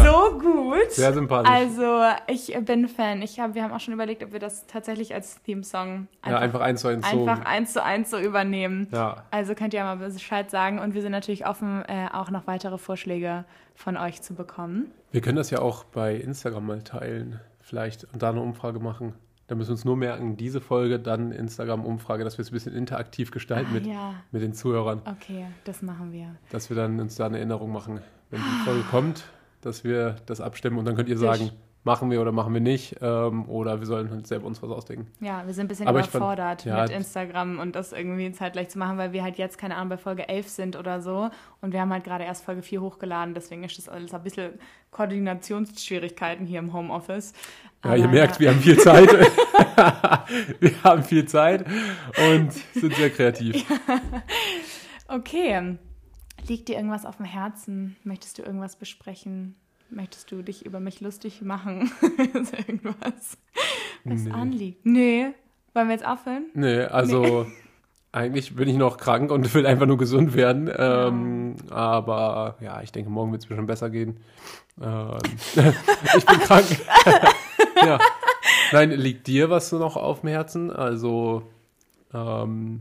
So 0.05 0.39
gut. 0.39 0.91
Sehr 0.93 1.13
sympathisch. 1.13 1.51
Also, 1.51 2.03
ich 2.27 2.57
bin 2.65 2.89
Fan. 2.89 3.23
Ich 3.23 3.39
hab, 3.41 3.55
wir 3.55 3.63
haben 3.63 3.73
auch 3.73 3.81
schon 3.81 3.95
überlegt, 3.95 4.23
ob 4.23 4.33
wir 4.33 4.41
das 4.41 4.67
tatsächlich 4.67 5.15
als 5.15 5.43
Theme-Song 5.43 6.09
ja, 6.27 6.39
einfach 6.39 6.61
eins 6.61 6.81
zu 6.81 6.89
eins 6.89 7.09
so. 7.11 7.21
einfach 7.27 7.45
eins 7.45 7.73
zu 7.73 7.83
eins 7.83 8.11
so 8.11 8.19
übernehmen. 8.19 8.89
Ja. 8.93 9.25
Also 9.31 9.55
könnt 9.55 9.75
ihr 9.75 9.81
ja 9.81 9.95
mal 9.95 9.97
Bescheid 9.97 10.51
sagen. 10.51 10.79
Und 10.79 10.95
wir 10.95 11.03
sind 11.03 11.13
natürlich 11.13 11.47
offen, 11.47 11.85
äh, 11.87 12.09
auch 12.13 12.31
noch 12.31 12.47
weitere 12.47 12.79
Vorschläge 12.79 13.45
von 13.75 13.97
euch 13.97 14.23
zu 14.23 14.35
bekommen. 14.35 14.91
Wir 15.11 15.21
können 15.21 15.37
das 15.37 15.51
ja 15.51 15.61
auch 15.61 15.85
bei 15.85 16.15
Instagram 16.15 16.67
mal 16.67 16.83
teilen, 16.83 17.41
vielleicht, 17.61 18.05
und 18.13 18.23
da 18.23 18.31
eine 18.31 18.41
Umfrage 18.41 18.79
machen. 18.79 19.15
Da 19.53 19.57
müssen 19.57 19.69
wir 19.69 19.73
uns 19.73 19.85
nur 19.85 19.99
merken, 19.99 20.39
diese 20.39 20.63
Folge, 20.63 20.99
dann 20.99 21.31
Instagram-Umfrage, 21.31 22.25
dass 22.25 22.39
wir 22.39 22.43
es 22.43 22.49
ein 22.51 22.55
bisschen 22.55 22.75
interaktiv 22.75 23.31
gestalten 23.33 23.69
Ah, 23.73 23.75
mit, 23.75 23.87
ja. 23.87 24.15
mit 24.31 24.41
den 24.41 24.55
Zuhörern. 24.55 25.03
Okay, 25.05 25.45
das 25.65 25.83
machen 25.83 26.11
wir. 26.11 26.37
Dass 26.51 26.71
wir 26.71 26.77
dann 26.79 26.99
uns 26.99 27.17
da 27.17 27.27
eine 27.27 27.37
Erinnerung 27.37 27.71
machen, 27.71 28.01
wenn 28.31 28.41
die 28.41 28.65
Folge 28.65 28.81
kommt, 28.91 29.25
dass 29.61 29.85
wir 29.85 30.17
das 30.25 30.41
abstimmen 30.41 30.79
und 30.79 30.87
dann 30.87 30.97
könnt 30.97 31.11
ihr 31.11 31.19
sagen, 31.19 31.51
machen 31.85 32.11
wir 32.11 32.21
oder 32.21 32.31
machen 32.33 32.55
wir 32.55 32.61
nicht. 32.61 32.97
Ähm, 33.01 33.49
oder 33.49 33.81
wir 33.81 33.87
sollen 33.87 34.11
halt 34.11 34.27
selber 34.27 34.47
uns 34.47 34.63
was 34.63 34.71
ausdenken. 34.71 35.07
Ja, 35.21 35.45
wir 35.47 35.53
sind 35.55 35.65
ein 35.65 35.69
bisschen 35.69 35.89
Aber 35.89 35.99
ich 36.01 36.07
fand- 36.07 36.17
überfordert 36.17 36.65
ja, 36.65 36.83
mit 36.83 36.91
Instagram 36.91 37.59
und 37.59 37.75
das 37.75 37.93
irgendwie 37.93 38.31
zeitgleich 38.33 38.69
zu 38.69 38.79
machen, 38.79 38.99
weil 38.99 39.13
wir 39.13 39.23
halt 39.23 39.37
jetzt, 39.39 39.59
keine 39.59 39.77
Ahnung, 39.77 39.89
bei 39.91 39.97
Folge 39.99 40.29
11 40.29 40.49
sind 40.49 40.77
oder 40.77 41.01
so. 41.01 41.31
Und 41.61 41.73
wir 41.73 41.81
haben 41.81 41.93
halt 41.93 42.05
gerade 42.05 42.25
erst 42.25 42.45
Folge 42.45 42.63
4 42.63 42.81
hochgeladen. 42.81 43.35
Deswegen 43.35 43.65
ist 43.65 43.79
das 43.79 43.89
alles 43.89 44.15
ein 44.15 44.23
bisschen 44.23 44.53
Koordinationsschwierigkeiten 44.91 46.47
hier 46.47 46.59
im 46.61 46.73
Homeoffice. 46.73 47.33
Ja, 47.85 47.97
ihr 47.97 48.09
merkt, 48.09 48.39
wir 48.39 48.51
haben 48.51 48.61
viel 48.61 48.79
Zeit. 48.79 49.09
wir 50.61 50.83
haben 50.85 51.03
viel 51.03 51.27
Zeit 51.27 51.67
und 52.31 52.53
sind 52.75 52.95
sehr 52.95 53.11
kreativ. 53.11 53.65
Okay. 55.09 55.77
Liegt 56.49 56.69
dir 56.69 56.77
irgendwas 56.77 57.05
auf 57.05 57.17
dem 57.19 57.27
Herzen? 57.27 57.97
Möchtest 58.03 58.39
du 58.39 58.43
irgendwas 58.43 58.77
besprechen? 58.77 59.57
Möchtest 59.95 60.31
du 60.33 60.43
dich 60.43 60.65
über 60.65 60.81
mich 60.81 61.01
lustig 61.01 61.43
machen? 61.43 61.91
ist 62.35 62.55
irgendwas, 62.59 63.37
was 64.05 64.23
Nee. 64.23 64.31
anliegt? 64.31 64.87
Nee. 64.87 65.27
Wollen 65.75 65.89
wir 65.89 65.95
jetzt 65.95 66.07
aufhören? 66.07 66.47
Nee, 66.55 66.81
also 66.83 67.47
eigentlich 68.13 68.57
bin 68.57 68.69
ich 68.69 68.77
noch 68.77 68.97
krank 68.97 69.31
und 69.31 69.53
will 69.55 69.67
einfach 69.67 69.87
nur 69.87 69.99
gesund 69.99 70.35
werden. 70.35 70.71
Ähm, 70.75 71.57
Aber 71.71 72.57
ja, 72.61 72.81
ich 72.83 72.93
denke, 72.93 73.11
morgen 73.11 73.33
wird 73.33 73.43
es 73.43 73.51
mir 73.51 73.57
schon 73.57 73.67
besser 73.67 73.91
gehen. 73.91 74.21
Ähm, 74.81 75.19
ich 76.17 76.25
bin 76.27 76.39
krank. 76.41 76.67
ja. 77.77 77.99
Nein, 78.73 78.91
liegt 78.93 79.27
dir 79.27 79.51
was 79.51 79.73
noch 79.73 79.97
auf 79.97 80.21
dem 80.21 80.31
Herzen? 80.31 80.71
Also, 80.71 81.43
ähm, 82.15 82.81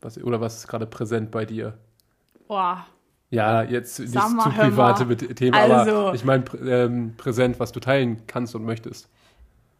was, 0.00 0.22
oder 0.22 0.40
was 0.40 0.56
ist 0.56 0.68
gerade 0.68 0.86
präsent 0.86 1.30
bei 1.30 1.44
dir? 1.44 1.76
Boah. 2.48 2.86
Ja, 3.34 3.62
jetzt 3.62 3.98
nicht 3.98 4.12
Sag 4.12 4.30
mal, 4.32 4.44
zu 4.44 4.50
private 4.50 5.16
Themen, 5.34 5.54
Also. 5.54 5.96
aber 5.96 6.14
ich 6.14 6.24
meine 6.24 6.44
ähm, 6.66 7.14
präsent, 7.16 7.58
was 7.60 7.72
du 7.72 7.80
teilen 7.80 8.22
kannst 8.26 8.54
und 8.54 8.64
möchtest. 8.64 9.08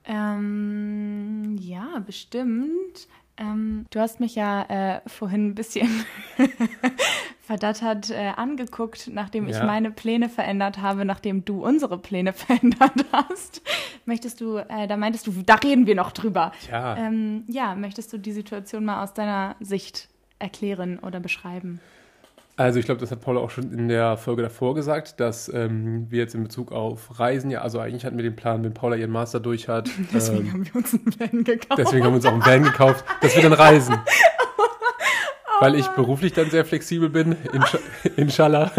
Ähm, 0.07 1.57
ja, 1.61 2.01
bestimmt. 2.05 3.09
Ähm, 3.37 3.87
du 3.91 3.99
hast 4.01 4.21
mich 4.21 4.35
ja 4.37 4.63
äh, 4.97 5.01
vorhin 5.09 5.49
ein 5.49 5.55
bisschen 5.55 5.89
verdattert 7.41 8.11
äh, 8.11 8.33
angeguckt, 8.37 9.11
nachdem 9.13 9.49
ich 9.49 9.57
Ja. 9.57 9.65
meine 9.65 9.91
Pläne 9.91 10.29
verändert 10.29 10.79
habe, 10.81 11.05
nachdem 11.05 11.45
du 11.45 11.65
unsere 11.65 11.99
Pläne 11.99 12.33
verändert 12.35 13.05
hast. 13.13 13.63
Möchtest 14.07 14.41
du, 14.41 14.59
äh, 14.59 14.87
da 14.87 14.97
meintest 14.97 15.27
du, 15.27 15.33
da 15.45 15.55
reden 15.57 15.87
wir 15.87 15.95
noch 15.95 16.13
drüber. 16.13 16.53
Ja. 16.71 16.97
Ähm, 16.97 17.45
ja, 17.49 17.75
möchtest 17.75 18.13
du 18.13 18.19
die 18.19 18.33
Situation 18.33 18.85
mal 18.85 19.03
aus 19.03 19.15
deiner 19.15 19.57
Sicht 19.61 20.09
erklären 20.39 20.99
oder 20.99 21.21
beschreiben? 21.21 21.81
Also 22.57 22.79
ich 22.79 22.85
glaube, 22.87 23.01
das 23.01 23.11
hat 23.11 23.21
Paula 23.21 23.41
auch 23.41 23.51
schon 23.51 23.73
in 23.73 23.89
der 23.89 24.17
Folge 24.17 24.43
davor 24.43 24.77
gesagt, 24.77 25.19
dass 25.19 25.49
ähm, 25.53 26.07
wir 26.09 26.21
jetzt 26.21 26.37
in 26.37 26.45
Bezug 26.45 26.71
auf 26.71 27.19
Reisen, 27.19 27.51
ja, 27.51 27.63
also 27.63 27.81
eigentlich 27.81 28.05
hatten 28.05 28.17
wir 28.17 28.23
den 28.23 28.37
Plan, 28.37 28.63
wenn 28.63 28.73
Paula 28.73 28.95
ihren 28.95 29.11
Master 29.11 29.41
durch 29.41 29.69
hat, 29.69 29.91
Deswegen 30.15 30.47
ähm, 30.47 30.53
haben 30.53 30.67
wir 30.67 30.77
uns 30.77 30.95
einen 30.95 31.19
Van 31.19 31.45
gekauft. 31.45 31.79
deswegen 31.79 32.05
haben 32.05 32.13
wir 32.13 32.17
uns 32.17 32.27
auch 32.27 32.33
einen 32.33 32.47
Van 32.47 32.63
gekauft, 32.63 33.05
dass 33.21 33.35
wir 33.35 33.43
dann 33.43 33.55
reisen. 33.55 33.97
Weil 35.61 35.75
ich 35.77 35.87
beruflich 35.89 36.33
dann 36.33 36.51
sehr 36.51 36.65
flexibel 36.65 37.09
bin, 37.09 37.37
inshallah. 38.17 38.71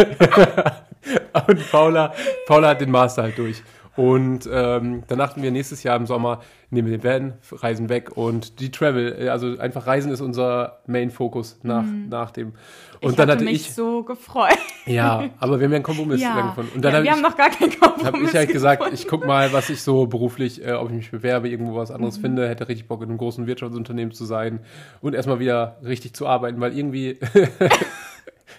Und 1.48 1.72
Paula, 1.72 2.13
Paula 2.48 2.70
hat 2.70 2.82
den 2.82 2.91
Master 2.91 3.24
halt 3.24 3.38
durch. 3.38 3.62
Und 3.96 4.50
ähm, 4.52 5.04
dann 5.08 5.18
dachten 5.18 5.42
wir, 5.42 5.52
nächstes 5.52 5.84
Jahr 5.84 5.96
im 5.96 6.06
Sommer 6.06 6.42
nehmen 6.70 6.90
wir 6.90 6.98
den 6.98 7.04
Van, 7.04 7.34
reisen 7.52 7.88
weg 7.88 8.18
und 8.18 8.60
die 8.60 8.70
Travel, 8.70 9.16
äh, 9.18 9.30
also 9.30 9.58
einfach 9.58 9.88
Reisen 9.88 10.12
ist 10.12 10.20
unser 10.20 10.80
Main-Fokus 10.88 11.60
nach, 11.64 11.86
nach 12.10 12.32
dem. 12.32 12.54
Und 13.02 13.12
ich 13.12 13.16
dann 13.16 13.30
hatte 13.30 13.46
mich 13.46 13.54
ich, 13.68 13.74
so 13.74 14.04
gefreut. 14.04 14.58
ja, 14.86 15.30
aber 15.40 15.60
wir 15.60 15.66
haben 15.66 15.72
ja 15.72 15.75
einen 15.78 15.84
Kompromiss 15.84 16.22
Ja, 16.22 16.42
gefunden. 16.42 16.72
Und 16.75 16.82
dann 16.84 16.92
ja 16.92 16.98
habe 16.98 17.06
wir 17.06 17.12
ich, 17.12 17.16
haben 17.16 17.22
noch 17.22 17.38
gar 17.38 17.50
keinen 17.50 17.80
Kompromiss 17.80 18.06
hab 18.06 18.16
ich 18.22 18.36
halt 18.36 18.50
gesagt, 18.52 18.80
gefunden. 18.82 19.00
ich 19.00 19.08
guck 19.08 19.25
mal, 19.25 19.54
was 19.54 19.70
ich 19.70 19.82
so 19.82 20.08
beruflich, 20.08 20.66
äh, 20.66 20.74
ob 20.74 20.90
ich 20.90 20.96
mich 20.98 21.12
bewerbe, 21.12 21.48
irgendwo 21.48 21.75
was 21.75 21.90
Mhm. 21.90 21.96
anderes 21.96 22.18
finde, 22.18 22.50
hätte 22.50 22.68
richtig 22.68 22.88
Bock 22.90 23.02
in 23.02 23.08
einem 23.10 23.18
großen 23.18 23.48
Wirtschaftsunternehmen 23.48 24.14
zu 24.14 24.25
sein 24.25 24.60
und 25.00 25.14
erstmal 25.16 25.40
wieder 25.40 25.78
richtig 25.86 26.14
zu 26.14 26.28
arbeiten, 26.28 26.60
weil 26.60 26.78
irgendwie 26.78 27.18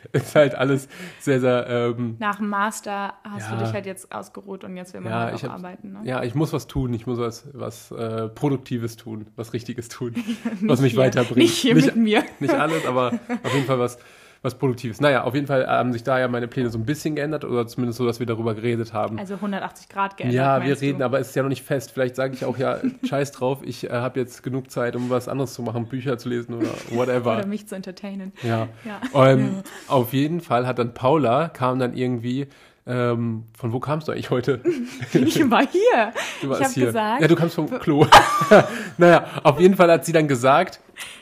ist 0.13 0.35
halt 0.35 0.55
alles 0.55 0.89
sehr, 1.21 1.41
sehr, 1.41 1.67
ähm, 1.69 2.17
Nach 2.19 2.37
dem 2.37 2.49
Master 2.49 3.15
hast 3.25 3.51
Ja. 3.51 3.57
du 3.57 3.65
dich 3.65 3.73
halt 3.73 3.87
jetzt 3.87 4.13
ausgeruht 4.13 4.65
und 4.65 4.77
jetzt 4.77 4.95
will 4.95 5.01
man 5.01 5.13
Ja, 5.13 5.21
halt 5.25 5.35
auch 5.37 5.43
hab- 5.45 5.51
arbeiten. 5.53 5.93
Ne? 5.93 6.01
ja, 6.05 6.23
ich 6.23 6.35
muss 6.35 6.53
was 6.53 6.67
tun, 6.67 6.93
ich 6.95 7.07
muss 7.07 7.19
was, 7.19 7.47
was 7.53 7.91
äh, 7.93 8.29
Produktives 8.29 8.97
tun, 8.97 9.27
was 9.37 9.53
Richtiges 9.53 9.89
tun, 9.89 10.15
was 10.63 10.81
mich 10.81 10.93
hier, 10.93 11.01
weiterbringt. 11.03 11.37
Nicht 11.39 11.57
hier 11.59 11.75
mit 11.75 11.97
mir. 11.97 12.25
nicht 12.41 12.55
alles, 12.55 12.85
aber 12.87 13.13
auf 13.43 13.55
jeden 13.55 13.67
Fall 13.67 13.79
was, 13.79 13.99
was 14.43 14.57
Produktives. 14.57 15.01
Naja, 15.01 15.25
auf 15.25 15.35
jeden 15.35 15.47
Fall 15.47 15.67
haben 15.67 15.93
sich 15.93 16.03
da 16.03 16.19
ja 16.19 16.29
meine 16.29 16.49
Pläne 16.49 16.71
so 16.71 16.79
ein 16.79 16.85
bisschen 16.85 17.17
geändert 17.17 17.45
oder 17.45 17.67
zumindest 17.67 17.99
so, 17.99 18.07
dass 18.07 18.21
wir 18.21 18.27
darüber 18.27 18.55
geredet 18.55 18.93
haben. 18.93 19.19
Also 19.19 19.35
180 19.35 19.89
Grad 19.89 20.17
geändert. 20.17 20.37
Ja, 20.37 20.65
wir 20.65 20.81
reden, 20.81 21.01
du? 21.01 21.05
aber 21.05 21.19
es 21.21 21.29
ist 21.29 21.37
ja 21.37 21.43
noch 21.43 21.49
nicht 21.49 21.63
fest. 21.63 21.93
Vielleicht 21.93 22.17
sage 22.17 22.35
ich 22.35 22.45
auch, 22.45 22.59
ja, 22.59 22.79
scheiß 23.09 23.33
drauf, 23.33 23.61
ich 23.63 23.85
äh, 23.85 23.93
habe 23.93 24.21
jetzt 24.21 24.43
genug 24.43 24.71
Zeit, 24.71 24.97
um 24.97 25.11
was 25.11 25.29
anderes 25.29 25.55
zu 25.55 25.63
machen, 25.63 25.87
Bücher 25.87 26.19
zu 26.19 26.29
lesen 26.29 26.55
oder 26.55 26.69
whatever. 26.91 27.39
Oder 27.39 27.47
mich 27.47 27.67
zu 27.67 27.75
entertainen. 27.75 28.33
ja. 28.43 28.69
Ja. 28.85 29.01
Ähm, 29.27 29.63
Auf 29.89 30.13
jeden 30.13 30.41
Fall 30.41 30.67
hat 30.67 30.79
dann 30.79 30.95
Paula, 30.95 31.49
kam 31.49 31.79
dann 31.79 31.95
irgendwie, 31.95 32.47
ähm, 32.87 33.45
von 33.57 33.73
wo 33.73 33.81
kamst 33.81 34.07
du 34.09 34.13
eigentlich 34.13 34.31
heute? 34.31 34.61
Ich 35.13 35.51
war 35.51 35.67
hier. 35.67 36.13
Du 36.41 36.47
ich 36.47 36.49
warst 36.49 36.63
habe 36.65 36.73
hier. 36.75 36.87
gesagt, 36.87 37.23
ja, 37.23 37.29
du 37.29 37.35
kamst 37.37 37.55
vom 37.57 37.69
Klo. 37.81 38.07
naja, 38.99 39.25
auf 39.43 39.59
jeden 39.61 39.75
Fall 39.77 39.91
hat 39.91 40.05
sie 40.05 40.13
dann 40.13 40.29
gesagt, 40.29 40.81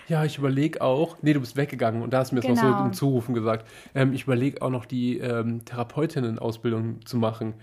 ja, 0.08 0.24
ich 0.24 0.38
überlege 0.38 0.80
auch, 0.82 1.16
nee, 1.22 1.32
du 1.32 1.40
bist 1.40 1.56
weggegangen 1.56 2.02
und 2.02 2.12
da 2.12 2.18
hast 2.18 2.30
du 2.30 2.34
mir 2.36 2.42
das 2.42 2.50
noch 2.50 2.56
so 2.56 2.66
Genau. 2.66 2.84
im 2.86 2.92
Zurufen 2.92 3.34
gesagt, 3.34 3.66
ähm, 3.94 4.12
ich 4.12 4.24
überlege 4.24 4.60
auch 4.62 4.70
noch 4.70 4.84
die 4.84 5.18
ähm, 5.18 5.64
Therapeutinnen-Ausbildung 5.64 7.04
zu 7.06 7.16
machen. 7.16 7.54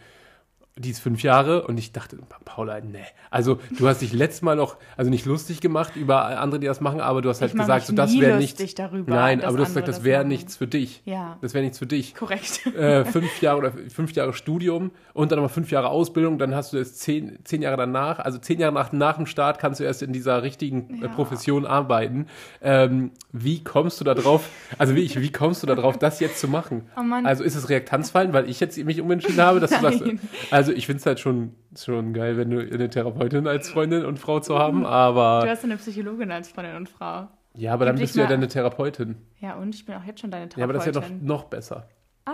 Die 0.77 0.89
ist 0.89 0.99
fünf 1.01 1.21
Jahre 1.21 1.67
und 1.67 1.77
ich 1.77 1.91
dachte, 1.91 2.17
Paula, 2.45 2.79
nee. 2.79 2.99
Also 3.29 3.59
du 3.77 3.87
hast 3.89 4.01
dich 4.01 4.13
letztes 4.13 4.41
Mal 4.41 4.55
noch, 4.55 4.77
also 4.95 5.11
nicht 5.11 5.25
lustig 5.25 5.59
gemacht 5.59 5.97
über 5.97 6.39
andere, 6.39 6.61
die 6.61 6.67
das 6.67 6.79
machen, 6.79 7.01
aber 7.01 7.21
du 7.21 7.27
hast 7.29 7.41
halt 7.41 7.51
Ich 7.53 7.59
gesagt, 7.59 7.87
so, 7.87 7.93
das 7.93 8.17
wäre 8.17 8.37
nichts. 8.37 8.73
darüber, 8.75 9.13
Nein, 9.13 9.43
aber 9.43 9.57
du 9.57 9.63
hast 9.63 9.69
gesagt, 9.71 9.89
das 9.89 9.97
das 9.97 10.05
wäre 10.05 10.23
nichts 10.23 10.55
für 10.55 10.67
dich. 10.67 11.01
Ja. 11.03 11.37
Das 11.41 11.53
wäre 11.53 11.63
nichts 11.63 11.77
für 11.77 11.85
dich 11.87 12.15
korrekt. 12.15 12.65
äh, 12.75 13.03
fünf 13.05 13.41
Jahre 13.41 13.57
oder 13.57 13.73
fünf 13.93 14.13
Jahre 14.13 14.31
Studium 14.33 14.91
und 15.13 15.31
dann 15.31 15.37
nochmal 15.39 15.53
fünf 15.53 15.71
Jahre 15.71 15.89
Ausbildung, 15.89 16.37
dann 16.39 16.55
hast 16.55 16.71
du 16.71 16.77
jetzt 16.77 16.99
zehn, 17.01 17.37
zehn 17.43 17.61
Jahre 17.61 17.75
danach, 17.77 18.19
also 18.19 18.37
zehn 18.37 18.59
Jahre 18.59 18.73
nach, 18.73 18.93
nach 18.93 19.17
dem 19.17 19.25
Start 19.25 19.59
kannst 19.59 19.81
du 19.81 19.83
erst 19.83 20.01
in 20.01 20.13
dieser 20.13 20.41
richtigen 20.41 20.99
äh, 20.99 21.03
Ja. 21.03 21.07
Profession 21.09 21.65
arbeiten. 21.65 22.27
Ähm, 22.61 23.11
wie 23.33 23.61
kommst 23.63 23.99
du 23.99 24.05
da 24.05 24.13
drauf, 24.13 24.47
also 24.77 24.95
wie, 24.95 25.01
ich, 25.01 25.19
wie 25.19 25.31
kommst 25.33 25.61
du 25.63 25.67
da 25.67 25.75
drauf, 25.75 25.99
das 25.99 26.21
jetzt 26.21 26.39
zu 26.39 26.47
machen? 26.47 26.83
Oh 26.97 27.01
Mann. 27.03 27.25
Also 27.25 27.43
ist 27.43 27.55
es 27.55 27.67
Reaktanzfallen, 27.69 28.31
weil 28.31 28.49
ich 28.49 28.61
jetzt 28.61 28.77
mich 28.83 29.01
umentschieden 29.01 29.41
habe, 29.41 29.59
dass 29.59 29.71
du 29.71 29.81
sagst, 29.81 30.01
Nein. 30.01 30.19
Also 30.61 30.71
ich 30.73 30.85
finde 30.85 30.99
es 30.99 31.05
halt 31.05 31.19
schon, 31.19 31.55
schon 31.77 32.13
geil, 32.13 32.37
wenn 32.37 32.49
du 32.49 32.59
eine 32.59 32.89
Therapeutin 32.89 33.47
als 33.47 33.69
Freundin 33.69 34.05
und 34.05 34.17
Frau 34.19 34.39
zu 34.39 34.57
haben, 34.59 34.81
Du 34.81 34.87
aber 34.87 35.47
hast 35.49 35.63
eine 35.63 35.77
Psychologin 35.77 36.31
als 36.31 36.49
Freundin 36.49 36.75
und 36.75 36.89
Frau. 36.89 37.27
ja, 37.55 37.73
aber 37.73 37.85
dann 37.85 37.95
Gib 37.95 38.03
bist 38.03 38.15
dich 38.15 38.21
du 38.21 38.23
ja 38.23 38.29
deine 38.29 38.47
Therapeutin. 38.47 39.15
Ja, 39.39 39.55
und 39.55 39.73
ich 39.75 39.85
bin 39.85 39.95
auch 39.95 40.03
jetzt 40.03 40.19
schon 40.21 40.31
deine 40.31 40.49
Ja, 40.55 40.63
aber 40.63 40.73
das 40.73 40.83
ist 40.85 40.95
ja 40.95 41.01
Therapeutin. 41.01 41.25
noch, 41.25 41.41
noch 41.41 41.43
besser. 41.45 41.87
Ah. 42.25 42.31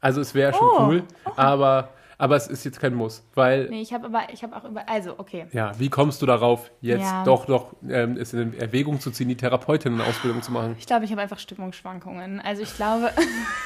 Also 0.00 0.20
es 0.20 0.34
wäre 0.34 0.52
schon 0.54 0.66
Oh. 0.66 0.86
cool, 0.86 1.02
aber, 1.36 1.90
aber 2.18 2.36
es 2.36 2.46
ist 2.46 2.64
jetzt 2.64 2.80
kein 2.80 2.94
Muss, 2.94 3.22
weil 3.34 3.68
Nee, 3.68 3.82
ich 3.82 3.92
habe 3.92 4.06
aber, 4.06 4.22
ich 4.32 4.42
habe 4.42 4.56
auch 4.56 4.64
über, 4.64 4.88
also, 4.88 5.14
okay. 5.18 5.46
Ja, 5.52 5.72
wie 5.78 5.90
kommst 5.90 6.22
du 6.22 6.26
darauf, 6.26 6.70
jetzt 6.80 7.02
Ja. 7.02 7.22
doch 7.24 7.46
noch 7.48 7.74
ähm, 7.88 8.16
es 8.16 8.32
in 8.32 8.54
Erwägung 8.54 8.98
zu 9.00 9.10
ziehen, 9.10 9.28
die 9.28 9.36
Therapeutinnen-Ausbildung 9.36 10.40
zu 10.42 10.52
machen? 10.52 10.74
Ich 10.78 10.86
glaube, 10.86 11.04
ich 11.04 11.10
habe 11.10 11.20
einfach 11.20 11.38
Stimmungsschwankungen. 11.38 12.40
Also 12.40 12.62
ich 12.62 12.74
glaube, 12.76 13.10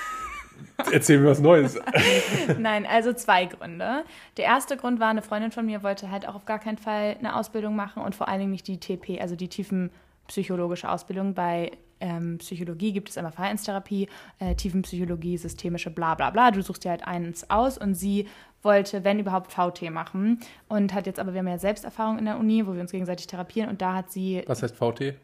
Erzähl 0.92 1.18
mir 1.18 1.30
was 1.30 1.40
Neues. 1.40 1.78
nein, 2.58 2.86
also 2.86 3.12
zwei 3.12 3.46
Gründe. 3.46 4.04
Der 4.36 4.44
erste 4.44 4.76
Grund 4.76 5.00
war, 5.00 5.08
eine 5.08 5.22
Freundin 5.22 5.52
von 5.52 5.66
mir 5.66 5.82
wollte 5.82 6.10
halt 6.10 6.26
auch 6.26 6.34
auf 6.34 6.44
gar 6.44 6.58
keinen 6.58 6.78
Fall 6.78 7.16
eine 7.18 7.36
Ausbildung 7.36 7.76
machen 7.76 8.02
und 8.02 8.14
vor 8.14 8.28
allen 8.28 8.40
Dingen 8.40 8.52
nicht 8.52 8.66
die 8.66 8.78
TP, 8.78 9.20
also 9.20 9.36
die 9.36 9.48
tiefenpsychologische 9.48 10.90
Ausbildung. 10.90 11.34
Bei 11.34 11.72
ähm, 12.00 12.38
Psychologie 12.38 12.92
gibt 12.92 13.10
es 13.10 13.18
einmal 13.18 13.32
Verhaltenstherapie, 13.32 14.08
äh, 14.38 14.54
Tiefenpsychologie, 14.54 15.36
systemische 15.36 15.90
bla 15.90 16.14
bla 16.14 16.30
bla. 16.30 16.50
Du 16.50 16.62
suchst 16.62 16.84
dir 16.84 16.90
halt 16.90 17.06
eins 17.06 17.48
aus 17.50 17.78
und 17.78 17.94
sie 17.94 18.26
wollte, 18.62 19.04
wenn 19.04 19.18
überhaupt, 19.18 19.52
VT 19.52 19.90
machen 19.90 20.40
und 20.68 20.92
hat 20.92 21.06
jetzt 21.06 21.18
aber, 21.18 21.32
wir 21.32 21.40
haben 21.40 21.48
ja 21.48 21.58
Selbsterfahrung 21.58 22.18
in 22.18 22.24
der 22.26 22.38
Uni, 22.38 22.66
wo 22.66 22.74
wir 22.74 22.80
uns 22.80 22.92
gegenseitig 22.92 23.26
therapieren 23.26 23.70
und 23.70 23.80
da 23.80 23.94
hat 23.94 24.10
sie 24.10 24.42
Was 24.46 24.62
heißt 24.62 24.76
VT? 24.76 25.14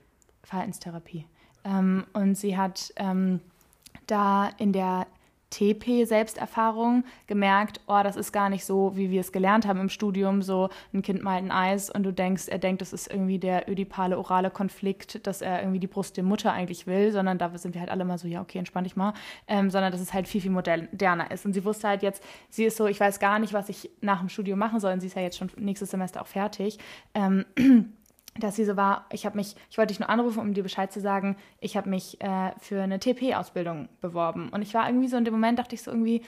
Verhaltenstherapie. 0.42 1.26
Ähm, 1.64 2.06
und 2.12 2.36
sie 2.36 2.56
hat 2.56 2.92
ähm, 2.96 3.40
da 4.06 4.50
in 4.58 4.72
der 4.72 5.06
TP-Selbsterfahrung 5.50 7.05
gemerkt, 7.26 7.81
oh, 7.87 8.00
das 8.03 8.17
ist 8.17 8.33
gar 8.33 8.50
nicht 8.50 8.65
so, 8.65 8.97
wie 8.97 9.11
wir 9.11 9.21
es 9.21 9.33
gelernt 9.33 9.67
haben 9.67 9.81
im 9.81 9.88
Studium, 9.88 10.43
so 10.43 10.69
ein 10.93 11.03
Kind 11.03 11.23
malt 11.23 11.45
ein 11.45 11.50
Eis 11.50 11.88
und 11.88 12.03
du 12.03 12.12
denkst, 12.12 12.49
er 12.49 12.59
denkt, 12.59 12.83
das 12.83 12.93
ist 12.93 13.11
irgendwie 13.11 13.38
der 13.38 13.71
ödipale 13.71 14.19
orale 14.19 14.50
Konflikt, 14.50 15.26
dass 15.26 15.43
er 15.43 15.61
irgendwie 15.61 15.79
die 15.79 15.87
Brust 15.87 16.17
der 16.17 16.25
Mutter 16.25 16.53
eigentlich 16.53 16.87
will, 16.87 17.12
sondern 17.12 17.38
da 17.38 17.57
sind 17.57 17.75
wir 17.75 17.81
halt 17.81 17.91
alle 17.91 18.05
mal 18.05 18.19
so, 18.19 18.29
ja, 18.29 18.41
okay, 18.41 18.59
entspann 18.59 18.85
dich 18.85 18.97
mal, 18.97 19.15
ähm, 19.47 19.71
sondern 19.71 19.93
dass 19.93 20.00
es 20.00 20.12
halt 20.12 20.29
viel, 20.29 20.41
viel 20.41 20.50
moderner 20.50 21.31
ist. 21.31 21.47
Und 21.47 21.53
sie 21.53 21.65
wusste 21.65 21.88
halt 21.88 22.03
jetzt, 22.03 22.23
sie 22.49 22.65
ist 22.65 22.76
so, 22.76 22.87
ich 22.87 22.99
weiß 22.99 23.21
gar 23.21 23.38
nicht, 23.38 23.53
was 23.53 23.69
ich 23.69 23.91
nach 24.00 24.21
dem 24.21 24.29
Studium 24.29 24.59
machen 24.59 24.81
soll 24.81 24.93
und 24.93 25.00
sie 25.00 25.07
ist 25.07 25.17
ja 25.17 25.23
jetzt 25.23 25.38
schon 25.38 25.50
nächstes 25.57 25.91
Semester 25.91 26.23
auch 26.23 26.26
fertig. 26.26 26.79
Ähm, 27.15 27.45
dass 28.38 28.57
sie 28.57 28.64
so 28.64 28.76
war, 28.76 29.07
ich 29.12 29.26
habe 29.26 29.37
mich, 29.37 29.57
ich 29.71 29.78
wollte 29.78 29.93
dich 29.93 30.00
nur 30.00 30.09
anrufen, 30.09 30.40
um 30.40 30.55
dir 30.55 30.62
Bescheid 30.62 30.93
zu 30.93 31.00
sagen, 31.00 31.37
ich 31.61 31.76
habe 31.76 31.88
mich 31.88 32.21
äh, 32.21 32.52
für 32.61 32.83
eine 32.83 32.99
TP-Ausbildung 32.99 33.88
beworben. 34.00 34.49
Und 34.50 34.62
ich 34.62 34.75
war 34.75 34.88
irgendwie 34.88 35.09
so, 35.09 35.16
in 35.16 35.25
dem 35.25 35.35
Moment 35.35 35.59
dachte 35.59 35.75
ich 35.75 35.83
so 35.83 35.90
irgendwie, 35.90 36.23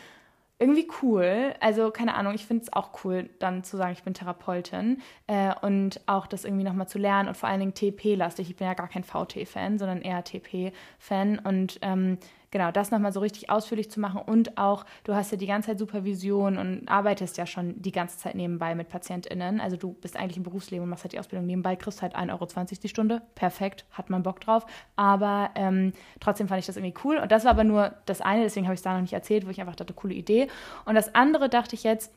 irgendwie 0.59 0.88
cool. 1.03 1.55
Also, 1.61 1.91
keine 1.91 2.15
Ahnung, 2.15 2.35
ich 2.35 2.47
finde 2.47 2.65
es 2.65 2.73
auch 2.73 3.05
cool, 3.05 3.31
dann 3.38 3.62
zu 3.62 3.77
sagen, 3.77 3.93
ich 3.93 4.03
bin 4.03 4.15
Therapeutin 4.15 5.00
äh, 5.29 5.55
und 5.62 6.00
auch 6.07 6.27
das 6.27 6.45
irgendwie 6.45 6.65
nochmal 6.65 6.88
zu 6.88 6.99
lernen 6.99 7.29
und 7.29 7.37
vor 7.37 7.49
allen 7.49 7.61
Dingen 7.61 7.75
TP-lastig. 7.75 8.50
Ich 8.50 8.57
bin 8.57 8.67
ja 8.67 8.75
gar 8.75 8.88
kein 8.88 9.05
VT-Fan, 9.05 9.79
sondern 9.79 10.03
eher 10.03 10.25
TP-Fan 10.25 11.38
und 11.38 11.79
ähm, 11.83 12.19
genau, 12.50 12.71
das 12.71 12.90
nochmal 12.90 13.12
so 13.12 13.21
richtig 13.21 13.50
ausführlich 13.50 13.90
zu 13.90 14.00
machen 14.00 14.21
und 14.25 14.59
auch, 14.59 14.85
du 15.05 15.14
hast 15.14 15.31
ja 15.31 15.37
die 15.37 15.47
ganze 15.47 15.69
Zeit 15.69 15.78
Supervision 15.78 16.59
und 16.59 16.88
arbeitest 16.88 17.37
ja 17.37 17.47
schon 17.47 17.81
die 17.81 17.93
ganze 17.93 18.19
Zeit 18.19 18.35
nebenbei 18.35 18.75
mit 18.75 18.88
PatientInnen. 18.88 19.61
Also 19.61 19.76
du 19.76 19.93
bist 19.93 20.17
eigentlich 20.17 20.37
im 20.37 20.43
Berufsleben 20.43 20.85
und 20.85 20.90
machst 20.90 21.05
halt 21.05 21.12
die 21.12 21.19
Ausbildung 21.19 21.47
nebenbei, 21.47 21.76
kriegst 21.76 22.02
halt 22.02 22.17
1,20 22.17 22.31
Euro 22.33 22.47
die 22.83 22.88
Stunde. 22.88 23.23
Perfekt, 23.35 23.85
hat 23.93 24.11
man 24.11 24.23
Bock 24.23 24.40
drauf. 24.40 24.67
Aber 24.97 25.50
ähm, 25.55 25.93
trotzdem 26.21 26.49
fand 26.49 26.61
ich 26.61 26.67
das 26.67 26.76
irgendwie 26.76 26.95
cool. 27.05 27.19
Und 27.19 27.33
das 27.33 27.45
war 27.45 27.50
aber 27.50 27.64
nur 27.64 27.95
das 28.07 28.21
eine, 28.21 28.43
deswegen 28.43 28.67
habe 28.67 28.75
ich 28.75 28.78
es 28.78 28.85
da 28.85 28.95
noch 28.95 29.00
nicht 29.00 29.12
erzählt, 29.12 29.47
wo 29.47 29.50
ich 29.50 29.61
einfach 29.61 29.76
dachte, 29.76 29.95
coole 29.95 30.14
Idee. 30.14 30.49
Und 30.85 30.95
das 30.95 31.14
andere 31.14 31.49
dachte 31.49 31.75
ich 31.75 31.85
jetzt, 31.85 32.12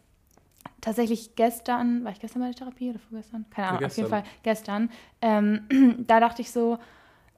tatsächlich 0.80 1.36
gestern, 1.36 2.04
war 2.04 2.12
ich 2.12 2.20
gestern 2.20 2.42
bei 2.42 2.48
der 2.48 2.56
Therapie 2.56 2.90
oder 2.90 3.00
vorgestern? 3.00 3.46
Keine 3.50 3.68
Ahnung, 3.68 3.82
ja, 3.82 3.88
auf 3.88 3.98
jeden 3.98 4.10
Fall 4.10 4.24
gestern. 4.44 4.90
Ähm, 5.22 5.68
da 6.08 6.20
dachte 6.20 6.42
ich 6.42 6.52
so, 6.52 6.78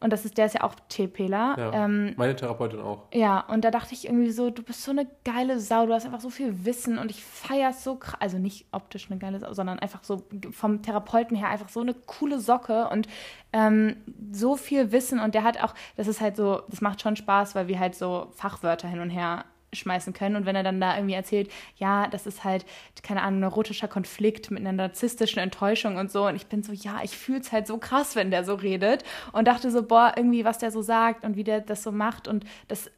und 0.04 0.12
das 0.12 0.26
ist, 0.26 0.38
der 0.38 0.48
ist 0.48 0.56
ja 0.56 0.64
auch 0.64 0.76
TPler. 0.90 1.56
Ja, 1.58 1.86
ähm, 1.86 2.14
meine 2.18 2.36
Therapeutin 2.36 2.82
auch. 2.82 3.04
Ja, 3.14 3.40
und 3.40 3.64
da 3.64 3.72
dachte 3.72 3.94
ich 3.94 4.06
irgendwie 4.06 4.32
so, 4.32 4.50
du 4.50 4.62
bist 4.62 4.84
so 4.84 4.92
eine 4.92 5.08
geile 5.24 5.60
Sau, 5.60 5.86
du 5.86 5.94
hast 5.94 6.06
einfach 6.06 6.20
so 6.20 6.30
viel 6.30 6.66
Wissen 6.66 6.98
und 6.98 7.10
ich 7.10 7.24
feiere 7.24 7.70
es 7.70 7.84
so 7.84 7.96
krass, 7.96 8.20
also 8.20 8.38
nicht 8.38 8.66
optisch 8.74 9.10
eine 9.10 9.18
geile 9.18 9.40
Sau, 9.40 9.54
sondern 9.54 9.80
einfach 9.80 10.04
so 10.04 10.24
vom 10.52 10.82
Therapeuten 10.82 11.38
her 11.38 11.50
einfach 11.50 11.70
so 11.70 11.80
eine 11.80 11.94
coole 11.94 12.40
Socke 12.40 12.90
und 12.90 13.08
ähm, 13.54 13.96
so 14.32 14.58
viel 14.58 14.92
Wissen 14.92 15.20
und 15.20 15.36
der 15.36 15.44
hat 15.44 15.64
auch, 15.64 15.74
das 15.96 16.08
ist 16.08 16.20
halt 16.20 16.36
so, 16.36 16.64
das 16.68 16.82
macht 16.82 17.02
schon 17.02 17.16
Spaß, 17.16 17.56
weil 17.56 17.68
wir 17.70 17.80
halt 17.80 17.96
so 17.96 18.28
Fachwörter 18.36 18.88
hin 18.88 19.00
und 19.00 19.10
her 19.10 19.46
schmeißen 19.76 20.14
können. 20.14 20.36
Und 20.36 20.46
wenn 20.46 20.56
er 20.56 20.64
dann 20.64 20.80
da 20.80 20.96
irgendwie 20.96 21.16
erzählt, 21.16 21.52
ja, 21.78 22.08
das 22.08 22.26
ist 22.26 22.44
halt, 22.44 22.66
keine 23.02 23.22
Ahnung, 23.22 23.38
ein 23.38 23.42
neurotischer 23.42 23.88
Konflikt 23.88 24.52
mit 24.52 24.62
einer 24.62 24.72
narzisstischen 24.72 25.40
Enttäuschung 25.40 25.98
und 25.98 26.12
so. 26.12 26.28
Und 26.28 26.36
ich 26.36 26.48
bin 26.48 26.64
so, 26.64 26.74
ja, 26.74 27.02
ich 27.04 27.18
fühle 27.18 27.40
es 27.40 27.52
halt 27.52 27.68
so 27.68 27.78
krass, 27.78 28.16
wenn 28.16 28.32
der 28.32 28.44
so 28.44 28.56
redet. 28.56 29.04
Und 29.32 29.48
dachte 29.48 29.72
so, 29.72 29.84
boah, 29.84 30.14
irgendwie, 30.16 30.46
was 30.46 30.58
der 30.58 30.72
so 30.72 30.82
sagt 30.82 31.24
und 31.24 31.36
wie 31.36 31.44
der 31.44 31.62
das 31.62 31.84
so 31.84 31.92
macht. 31.92 32.28
Und 32.28 32.46
das 32.68 32.92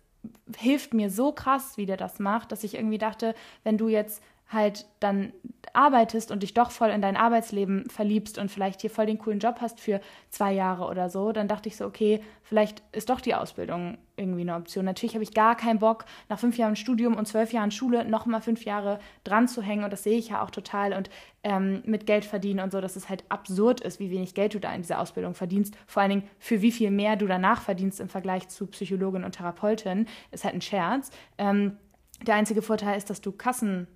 hilft 0.57 0.93
mir 0.93 1.09
so 1.09 1.31
krass, 1.31 1.77
wie 1.77 1.85
der 1.85 1.97
das 1.97 2.19
macht, 2.19 2.51
dass 2.51 2.63
ich 2.63 2.75
irgendwie 2.75 2.97
dachte, 2.97 3.35
wenn 3.63 3.77
du 3.77 3.87
jetzt 3.87 4.21
halt 4.49 4.85
dann 4.99 5.33
arbeitest 5.73 6.31
und 6.31 6.43
dich 6.43 6.53
doch 6.53 6.71
voll 6.71 6.89
in 6.89 7.01
dein 7.01 7.17
Arbeitsleben 7.17 7.89
verliebst 7.89 8.37
und 8.37 8.49
vielleicht 8.49 8.81
hier 8.81 8.89
voll 8.89 9.05
den 9.05 9.17
coolen 9.17 9.39
Job 9.39 9.57
hast 9.59 9.79
für 9.79 9.99
zwei 10.29 10.53
Jahre 10.53 10.85
oder 10.85 11.09
so, 11.09 11.31
dann 11.31 11.47
dachte 11.47 11.67
ich 11.67 11.75
so, 11.75 11.85
okay, 11.85 12.21
vielleicht 12.43 12.81
ist 12.91 13.09
doch 13.09 13.19
die 13.19 13.35
Ausbildung 13.35 13.97
irgendwie 14.15 14.41
eine 14.41 14.55
Option. 14.55 14.85
Natürlich 14.85 15.15
habe 15.15 15.23
ich 15.23 15.33
gar 15.33 15.57
keinen 15.57 15.79
Bock, 15.79 16.05
nach 16.29 16.39
fünf 16.39 16.57
Jahren 16.57 16.75
Studium 16.75 17.15
und 17.15 17.27
zwölf 17.27 17.51
Jahren 17.51 17.71
Schule 17.71 18.05
nochmal 18.05 18.41
fünf 18.41 18.63
Jahre 18.63 18.99
dran 19.23 19.47
zu 19.47 19.61
hängen 19.61 19.83
und 19.83 19.91
das 19.91 20.03
sehe 20.03 20.17
ich 20.17 20.29
ja 20.29 20.41
auch 20.41 20.51
total 20.51 20.93
und 20.93 21.09
ähm, 21.43 21.83
mit 21.85 22.05
Geld 22.05 22.23
verdienen 22.23 22.61
und 22.61 22.71
so, 22.71 22.79
dass 22.79 22.95
es 22.95 23.09
halt 23.09 23.23
absurd 23.29 23.81
ist, 23.81 23.99
wie 23.99 24.11
wenig 24.11 24.33
Geld 24.33 24.53
du 24.53 24.59
da 24.59 24.73
in 24.73 24.81
dieser 24.81 24.99
Ausbildung 24.99 25.33
verdienst. 25.33 25.75
Vor 25.87 26.01
allen 26.01 26.11
Dingen, 26.11 26.23
für 26.39 26.61
wie 26.61 26.71
viel 26.71 26.91
mehr 26.91 27.17
du 27.17 27.27
danach 27.27 27.61
verdienst 27.61 27.99
im 27.99 28.09
Vergleich 28.09 28.47
zu 28.47 28.67
Psychologin 28.67 29.23
und 29.23 29.33
Therapeutin, 29.33 30.07
ist 30.31 30.45
halt 30.45 30.55
ein 30.55 30.61
Scherz. 30.61 31.11
Ähm, 31.37 31.77
der 32.25 32.35
einzige 32.35 32.61
Vorteil 32.61 32.97
ist, 32.97 33.09
dass 33.09 33.19
du 33.19 33.33
Kassen 33.33 33.87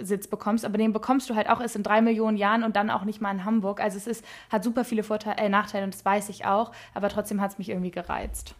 Sitz 0.00 0.26
bekommst, 0.26 0.64
aber 0.64 0.78
den 0.78 0.92
bekommst 0.92 1.28
du 1.30 1.34
halt 1.34 1.48
auch 1.48 1.60
erst 1.60 1.76
in 1.76 1.82
drei 1.82 2.00
Millionen 2.00 2.36
Jahren 2.36 2.62
und 2.62 2.76
dann 2.76 2.90
auch 2.90 3.04
nicht 3.04 3.20
mal 3.20 3.30
in 3.30 3.44
Hamburg. 3.44 3.80
Also 3.80 3.96
es 3.96 4.06
ist, 4.06 4.24
hat 4.50 4.64
super 4.64 4.84
viele 4.84 5.02
Vorteile, 5.02 5.36
äh, 5.38 5.48
Nachteile 5.48 5.84
und 5.84 5.94
das 5.94 6.04
weiß 6.04 6.28
ich 6.28 6.44
auch, 6.44 6.72
aber 6.94 7.08
trotzdem 7.08 7.40
hat 7.40 7.52
es 7.52 7.58
mich 7.58 7.68
irgendwie 7.68 7.90
gereizt. 7.90 8.54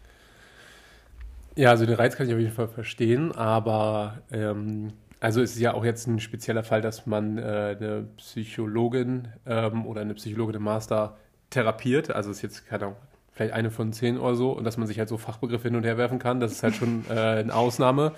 Ja, 1.55 1.71
also 1.71 1.85
den 1.85 1.95
Reiz 1.95 2.15
kann 2.15 2.27
ich 2.27 2.33
auf 2.33 2.39
jeden 2.39 2.53
Fall 2.53 2.67
verstehen, 2.67 3.31
aber 3.31 4.19
ähm, 4.31 4.93
also 5.19 5.41
es 5.41 5.55
ist 5.55 5.59
ja 5.59 5.73
auch 5.73 5.83
jetzt 5.83 6.07
ein 6.07 6.19
spezieller 6.19 6.63
Fall, 6.63 6.81
dass 6.81 7.07
man 7.07 7.37
äh, 7.39 7.75
eine 7.79 8.07
Psychologin 8.17 9.29
ähm, 9.47 9.85
oder 9.87 10.01
eine 10.01 10.13
Psychologin 10.13 10.57
im 10.57 10.63
Master 10.63 11.17
therapiert. 11.49 12.11
Also 12.11 12.29
es 12.29 12.37
ist 12.37 12.43
jetzt, 12.43 12.67
keine 12.67 12.85
Ahnung, 12.85 12.97
vielleicht 13.31 13.53
eine 13.53 13.71
von 13.71 13.93
zehn 13.93 14.17
oder 14.17 14.35
so 14.35 14.51
und 14.51 14.63
dass 14.63 14.77
man 14.77 14.87
sich 14.87 14.99
halt 14.99 15.09
so 15.09 15.17
Fachbegriffe 15.17 15.67
hin 15.67 15.75
und 15.75 15.83
her 15.83 15.97
werfen 15.97 16.19
kann, 16.19 16.39
das 16.39 16.51
ist 16.51 16.63
halt 16.63 16.75
schon 16.75 17.05
äh, 17.09 17.13
eine 17.13 17.53
Ausnahme. 17.53 18.13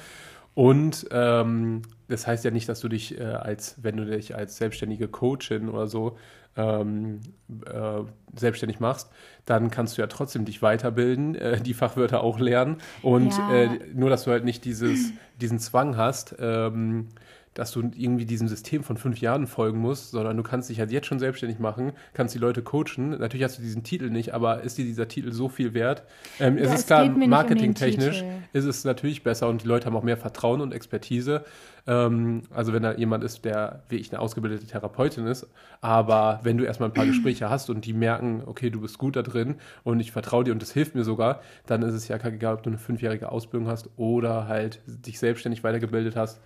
Und 0.60 1.08
ähm, 1.12 1.84
das 2.10 2.28
heißt 2.28 2.44
ja 2.44 2.52
nicht, 2.52 2.68
dass 2.68 2.82
du 2.82 2.90
dich 2.90 3.18
äh, 3.18 3.24
als, 3.24 3.82
wenn 3.82 3.96
du 3.96 4.06
dich 4.06 4.36
als 4.36 4.58
selbstständige 4.58 5.08
Coachin 5.08 5.70
oder 5.70 5.88
so 5.88 6.18
ähm, 6.58 7.22
äh, 7.66 8.02
selbstständig 8.36 8.82
machst, 8.82 9.10
dann 9.46 9.72
kannst 9.72 9.98
du 9.98 10.02
ja 10.02 10.08
trotzdem 10.08 10.44
dich 10.44 10.62
weiterbilden, 10.62 11.36
äh, 11.36 11.62
die 11.62 11.74
Fachwörter 11.74 12.22
auch 12.22 12.40
lernen 12.40 12.80
und 13.04 13.38
ja. 13.38 13.54
Äh, 13.54 13.80
nur, 13.94 14.10
dass 14.10 14.26
du 14.26 14.32
halt 14.32 14.44
nicht 14.44 14.66
dieses, 14.66 15.14
diesen 15.40 15.60
Zwang 15.60 15.96
hast, 15.96 16.36
ähm, 16.42 17.08
dass 17.60 17.72
du 17.72 17.92
irgendwie 17.96 18.26
diesem 18.26 18.48
System 18.48 18.84
von 18.84 18.96
fünf 18.96 19.20
Jahren 19.20 19.46
folgen 19.46 19.80
musst, 19.80 20.12
sondern 20.12 20.38
du 20.38 20.44
kannst 20.44 20.70
dich 20.70 20.80
halt 20.80 20.92
jetzt 20.92 21.08
schon 21.08 21.20
selbstständig 21.20 21.60
machen, 21.60 21.92
kannst 22.14 22.34
die 22.34 22.40
Leute 22.40 22.62
coachen. 22.62 23.10
Natürlich 23.10 23.44
hast 23.44 23.58
du 23.58 23.62
diesen 23.62 23.84
Titel 23.84 24.10
nicht, 24.10 24.34
aber 24.34 24.62
ist 24.62 24.78
dir 24.78 24.86
dieser 24.86 25.08
Titel 25.10 25.34
so 25.34 25.50
viel 25.50 25.74
wert? 25.74 26.04
Ähm, 26.40 26.58
ja, 26.58 26.64
es 26.64 26.74
ist 26.74 26.88
klar, 26.88 27.06
marketingtechnisch 27.06 28.22
um 28.22 28.40
ist 28.54 28.66
es 28.66 28.84
natürlich 28.84 29.24
besser 29.24 29.48
und 29.48 29.64
die 29.64 29.68
Leute 29.68 29.86
haben 29.86 29.96
auch 29.96 30.04
mehr 30.04 30.18
Vertrauen 30.18 30.62
und 30.62 30.74
Expertise. 30.74 31.44
Ähm, 31.86 32.44
also 32.50 32.74
wenn 32.74 32.84
da 32.84 32.94
jemand 32.94 33.24
ist, 33.24 33.46
der 33.46 33.84
wie 33.90 33.98
ich 33.98 34.12
eine 34.12 34.22
ausgebildete 34.22 34.66
Therapeutin 34.66 35.28
ist, 35.28 35.48
aber 35.82 36.40
wenn 36.44 36.58
du 36.58 36.64
erstmal 36.64 36.90
ein 36.90 36.94
paar 36.94 37.06
Gespräche 37.06 37.50
hast 37.50 37.70
und 37.70 37.86
die 37.86 37.94
merken, 37.94 38.42
okay, 38.46 38.70
du 38.70 38.82
bist 38.82 38.98
gut 38.98 39.16
da 39.16 39.22
drin 39.22 39.56
und 39.84 40.00
ich 40.00 40.12
vertraue 40.12 40.44
dir 40.44 40.54
und 40.54 40.62
das 40.62 40.72
hilft 40.72 40.96
mir 40.96 41.04
sogar, 41.04 41.42
dann 41.66 41.84
ist 41.84 41.94
es 41.94 42.08
ja 42.08 42.16
egal, 42.24 42.56
ob 42.56 42.64
du 42.64 42.70
eine 42.70 42.80
fünfjährige 42.80 43.32
Ausbildung 43.32 43.68
hast 43.68 43.90
oder 43.98 44.48
halt 44.48 44.82
dich 44.86 45.20
selbstständig 45.20 45.64
weitergebildet 45.64 46.16
hast 46.16 46.40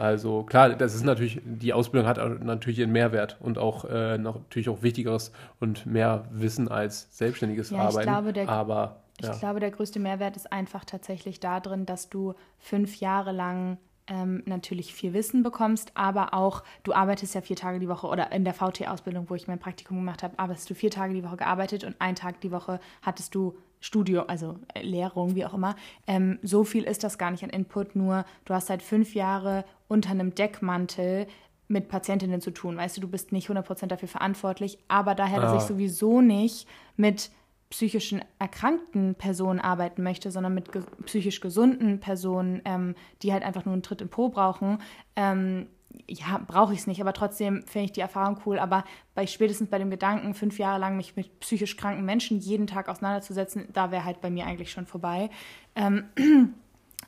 also 0.00 0.44
klar, 0.44 0.70
das 0.70 0.94
ist 0.94 1.04
natürlich, 1.04 1.42
die 1.44 1.74
Ausbildung 1.74 2.08
hat 2.08 2.16
natürlich 2.42 2.82
einen 2.82 2.92
Mehrwert 2.92 3.36
und 3.40 3.58
auch 3.58 3.84
äh, 3.84 4.16
natürlich 4.16 4.70
auch 4.70 4.82
wichtigeres 4.82 5.30
und 5.60 5.84
mehr 5.84 6.24
Wissen 6.30 6.68
als 6.68 7.08
selbstständiges 7.16 7.68
ja, 7.68 7.80
Arbeiten. 7.80 8.00
Ich 8.00 8.06
glaube, 8.06 8.32
der, 8.32 8.48
Aber 8.48 9.02
ja. 9.20 9.32
ich 9.32 9.38
glaube, 9.38 9.60
der 9.60 9.70
größte 9.70 10.00
Mehrwert 10.00 10.36
ist 10.36 10.50
einfach 10.50 10.86
tatsächlich 10.86 11.38
darin, 11.38 11.84
dass 11.84 12.08
du 12.08 12.34
fünf 12.58 13.00
Jahre 13.00 13.32
lang 13.32 13.76
ähm, 14.06 14.42
natürlich 14.46 14.94
viel 14.94 15.12
Wissen 15.12 15.42
bekommst, 15.42 15.92
aber 15.94 16.32
auch, 16.32 16.64
du 16.82 16.94
arbeitest 16.94 17.34
ja 17.34 17.42
vier 17.42 17.56
Tage 17.56 17.78
die 17.78 17.88
Woche 17.88 18.06
oder 18.06 18.32
in 18.32 18.44
der 18.44 18.54
VT-Ausbildung, 18.54 19.28
wo 19.28 19.34
ich 19.34 19.48
mein 19.48 19.58
Praktikum 19.58 19.98
gemacht 19.98 20.22
habe, 20.22 20.38
arbeitest 20.38 20.70
du 20.70 20.74
vier 20.74 20.90
Tage 20.90 21.12
die 21.12 21.22
Woche 21.22 21.36
gearbeitet 21.36 21.84
und 21.84 22.00
einen 22.00 22.16
Tag 22.16 22.40
die 22.40 22.50
Woche 22.50 22.80
hattest 23.02 23.34
du 23.34 23.54
Studio, 23.80 24.22
also 24.22 24.58
Lehrung, 24.80 25.34
wie 25.34 25.44
auch 25.44 25.54
immer. 25.54 25.74
Ähm, 26.06 26.38
so 26.42 26.64
viel 26.64 26.84
ist 26.84 27.02
das 27.02 27.18
gar 27.18 27.30
nicht 27.30 27.42
an 27.42 27.50
Input, 27.50 27.96
nur 27.96 28.24
du 28.44 28.54
hast 28.54 28.70
halt 28.70 28.82
fünf 28.82 29.14
Jahre 29.14 29.64
unter 29.88 30.10
einem 30.10 30.34
Deckmantel 30.34 31.26
mit 31.68 31.88
Patientinnen 31.88 32.40
zu 32.40 32.50
tun. 32.50 32.76
Weißt 32.76 32.96
du, 32.96 33.00
du 33.00 33.08
bist 33.08 33.32
nicht 33.32 33.48
100% 33.48 33.86
dafür 33.86 34.08
verantwortlich, 34.08 34.78
aber 34.88 35.14
daher, 35.14 35.40
dass 35.40 35.62
ich 35.62 35.68
sowieso 35.68 36.20
nicht 36.20 36.66
mit 36.96 37.30
psychischen 37.70 38.22
erkrankten 38.40 39.14
Personen 39.14 39.60
arbeiten 39.60 40.02
möchte, 40.02 40.32
sondern 40.32 40.54
mit 40.54 40.72
ge 40.72 40.82
psychisch 41.04 41.40
gesunden 41.40 42.00
Personen, 42.00 42.60
ähm, 42.64 42.96
die 43.22 43.32
halt 43.32 43.44
einfach 43.44 43.64
nur 43.64 43.72
einen 43.72 43.84
Tritt 43.84 44.00
in 44.00 44.08
Po 44.08 44.28
brauchen, 44.28 44.78
ähm, 45.14 45.68
ja, 46.06 46.40
brauche 46.46 46.72
ich 46.72 46.80
es 46.80 46.86
nicht, 46.86 47.00
aber 47.00 47.12
trotzdem 47.12 47.62
finde 47.66 47.86
ich 47.86 47.92
die 47.92 48.00
Erfahrung 48.00 48.40
cool. 48.46 48.58
Aber 48.58 48.84
bei 49.14 49.26
spätestens 49.26 49.70
bei 49.70 49.78
dem 49.78 49.90
Gedanken, 49.90 50.34
fünf 50.34 50.58
Jahre 50.58 50.78
lang 50.78 50.96
mich 50.96 51.16
mit 51.16 51.40
psychisch 51.40 51.76
kranken 51.76 52.04
Menschen 52.04 52.38
jeden 52.38 52.66
Tag 52.66 52.88
auseinanderzusetzen, 52.88 53.68
da 53.72 53.90
wäre 53.90 54.04
halt 54.04 54.20
bei 54.20 54.30
mir 54.30 54.46
eigentlich 54.46 54.72
schon 54.72 54.86
vorbei. 54.86 55.30
Ähm, 55.74 56.04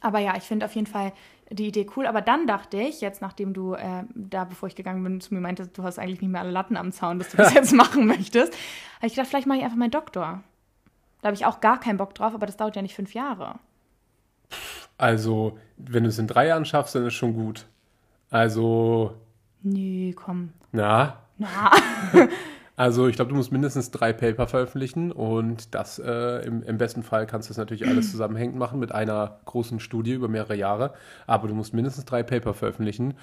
aber 0.00 0.18
ja, 0.18 0.36
ich 0.36 0.44
finde 0.44 0.66
auf 0.66 0.74
jeden 0.74 0.86
Fall 0.86 1.12
die 1.50 1.68
Idee 1.68 1.86
cool. 1.96 2.06
Aber 2.06 2.20
dann 2.20 2.46
dachte 2.46 2.78
ich, 2.78 3.00
jetzt 3.00 3.22
nachdem 3.22 3.52
du 3.52 3.74
äh, 3.74 4.04
da, 4.14 4.44
bevor 4.44 4.68
ich 4.68 4.74
gegangen 4.74 5.02
bin, 5.02 5.20
zu 5.20 5.34
mir 5.34 5.40
meintest, 5.40 5.76
du 5.76 5.82
hast 5.82 5.98
eigentlich 5.98 6.20
nicht 6.20 6.30
mehr 6.30 6.40
alle 6.40 6.50
Latten 6.50 6.76
am 6.76 6.92
Zaun, 6.92 7.18
dass 7.18 7.30
du 7.30 7.36
das 7.36 7.54
jetzt 7.54 7.72
machen 7.72 8.06
möchtest, 8.06 8.54
habe 8.96 9.06
ich 9.06 9.14
gedacht, 9.14 9.28
vielleicht 9.28 9.46
mache 9.46 9.58
ich 9.58 9.64
einfach 9.64 9.76
meinen 9.76 9.90
Doktor. 9.90 10.42
Da 11.20 11.28
habe 11.28 11.34
ich 11.34 11.46
auch 11.46 11.60
gar 11.60 11.78
keinen 11.78 11.98
Bock 11.98 12.14
drauf, 12.14 12.34
aber 12.34 12.46
das 12.46 12.56
dauert 12.56 12.74
ja 12.74 12.82
nicht 12.82 12.96
fünf 12.96 13.14
Jahre. 13.14 13.60
Also, 14.98 15.58
wenn 15.76 16.02
du 16.02 16.08
es 16.08 16.18
in 16.18 16.26
drei 16.26 16.48
Jahren 16.48 16.64
schaffst, 16.64 16.94
dann 16.94 17.06
ist 17.06 17.14
schon 17.14 17.34
gut. 17.34 17.66
Also. 18.32 19.12
Nee, 19.62 20.14
komm. 20.16 20.54
Na? 20.72 21.18
Na. 21.36 21.70
also, 22.76 23.06
ich 23.06 23.16
glaube, 23.16 23.28
du 23.28 23.36
musst 23.36 23.52
mindestens 23.52 23.90
drei 23.90 24.14
Paper 24.14 24.48
veröffentlichen 24.48 25.12
und 25.12 25.74
das 25.74 25.98
äh, 25.98 26.44
im, 26.46 26.62
im, 26.62 26.78
besten 26.78 27.02
Fall 27.02 27.26
kannst 27.26 27.48
du 27.48 27.50
das 27.50 27.58
natürlich 27.58 27.86
alles 27.86 28.10
zusammenhängend 28.10 28.56
machen 28.56 28.80
mit 28.80 28.90
einer 28.90 29.38
großen 29.44 29.80
Studie 29.80 30.14
über 30.14 30.28
mehrere 30.28 30.56
Jahre. 30.56 30.94
Aber 31.26 31.46
du 31.46 31.54
musst 31.54 31.74
mindestens 31.74 32.06
drei 32.06 32.22
Paper 32.22 32.54
veröffentlichen. 32.54 33.14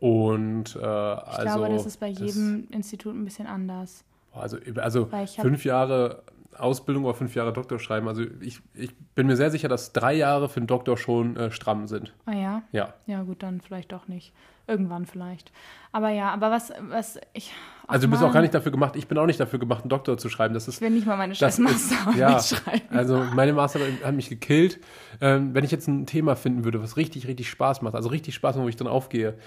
Und 0.00 0.76
äh, 0.76 0.84
also. 0.84 1.42
Ich 1.42 1.54
glaube, 1.54 1.68
das 1.68 1.86
ist 1.86 2.00
bei 2.00 2.08
jedem 2.08 2.66
Institut 2.70 3.14
ein 3.14 3.24
bisschen 3.24 3.46
anders. 3.46 4.04
Also, 4.32 4.58
also 4.74 5.08
fünf 5.40 5.64
Jahre 5.64 6.24
Ausbildung 6.58 7.04
oder 7.04 7.14
fünf 7.14 7.34
Jahre 7.34 7.52
Doktor 7.52 7.78
schreiben. 7.78 8.08
Also 8.08 8.22
ich, 8.40 8.60
ich 8.74 8.94
bin 9.14 9.26
mir 9.26 9.36
sehr 9.36 9.50
sicher, 9.50 9.68
dass 9.68 9.92
drei 9.92 10.14
Jahre 10.14 10.48
für 10.48 10.58
einen 10.58 10.66
Doktor 10.66 10.96
schon 10.96 11.36
äh, 11.36 11.50
stramm 11.50 11.86
sind. 11.86 12.12
Ah 12.26 12.34
ja? 12.34 12.62
Ja. 12.72 12.94
Ja, 13.06 13.22
gut, 13.22 13.42
dann 13.42 13.60
vielleicht 13.60 13.92
doch 13.92 14.08
nicht. 14.08 14.32
Irgendwann 14.68 15.06
vielleicht. 15.06 15.52
Aber 15.92 16.10
ja, 16.10 16.30
aber 16.32 16.50
was, 16.50 16.72
was 16.88 17.18
ich. 17.32 17.52
Also 17.86 18.06
du 18.06 18.10
bist 18.10 18.20
Mann, 18.20 18.30
auch 18.30 18.34
gar 18.34 18.40
nicht 18.42 18.52
dafür 18.52 18.72
gemacht, 18.72 18.96
ich 18.96 19.06
bin 19.06 19.16
auch 19.16 19.26
nicht 19.26 19.38
dafür 19.38 19.60
gemacht, 19.60 19.82
einen 19.82 19.90
Doktor 19.90 20.18
zu 20.18 20.28
schreiben. 20.28 20.54
Das 20.54 20.66
ist 20.66 20.76
Ich 20.76 20.80
will 20.80 20.90
nicht 20.90 21.06
mal 21.06 21.16
meine 21.16 21.34
scheiß 21.36 21.58
Masterarbeit 21.60 22.16
ja, 22.18 22.40
schreiben. 22.40 22.82
also 22.90 23.22
meine 23.34 23.52
Masterarbeit 23.52 24.04
hat 24.04 24.14
mich 24.14 24.28
gekillt. 24.28 24.80
Ähm, 25.20 25.54
wenn 25.54 25.62
ich 25.64 25.70
jetzt 25.70 25.86
ein 25.86 26.04
Thema 26.06 26.34
finden 26.34 26.64
würde, 26.64 26.82
was 26.82 26.96
richtig, 26.96 27.28
richtig 27.28 27.48
Spaß 27.48 27.82
macht, 27.82 27.94
also 27.94 28.08
richtig 28.08 28.34
Spaß 28.34 28.56
macht, 28.56 28.64
wo 28.64 28.68
ich 28.68 28.76
drin 28.76 28.88
aufgehe, 28.88 29.38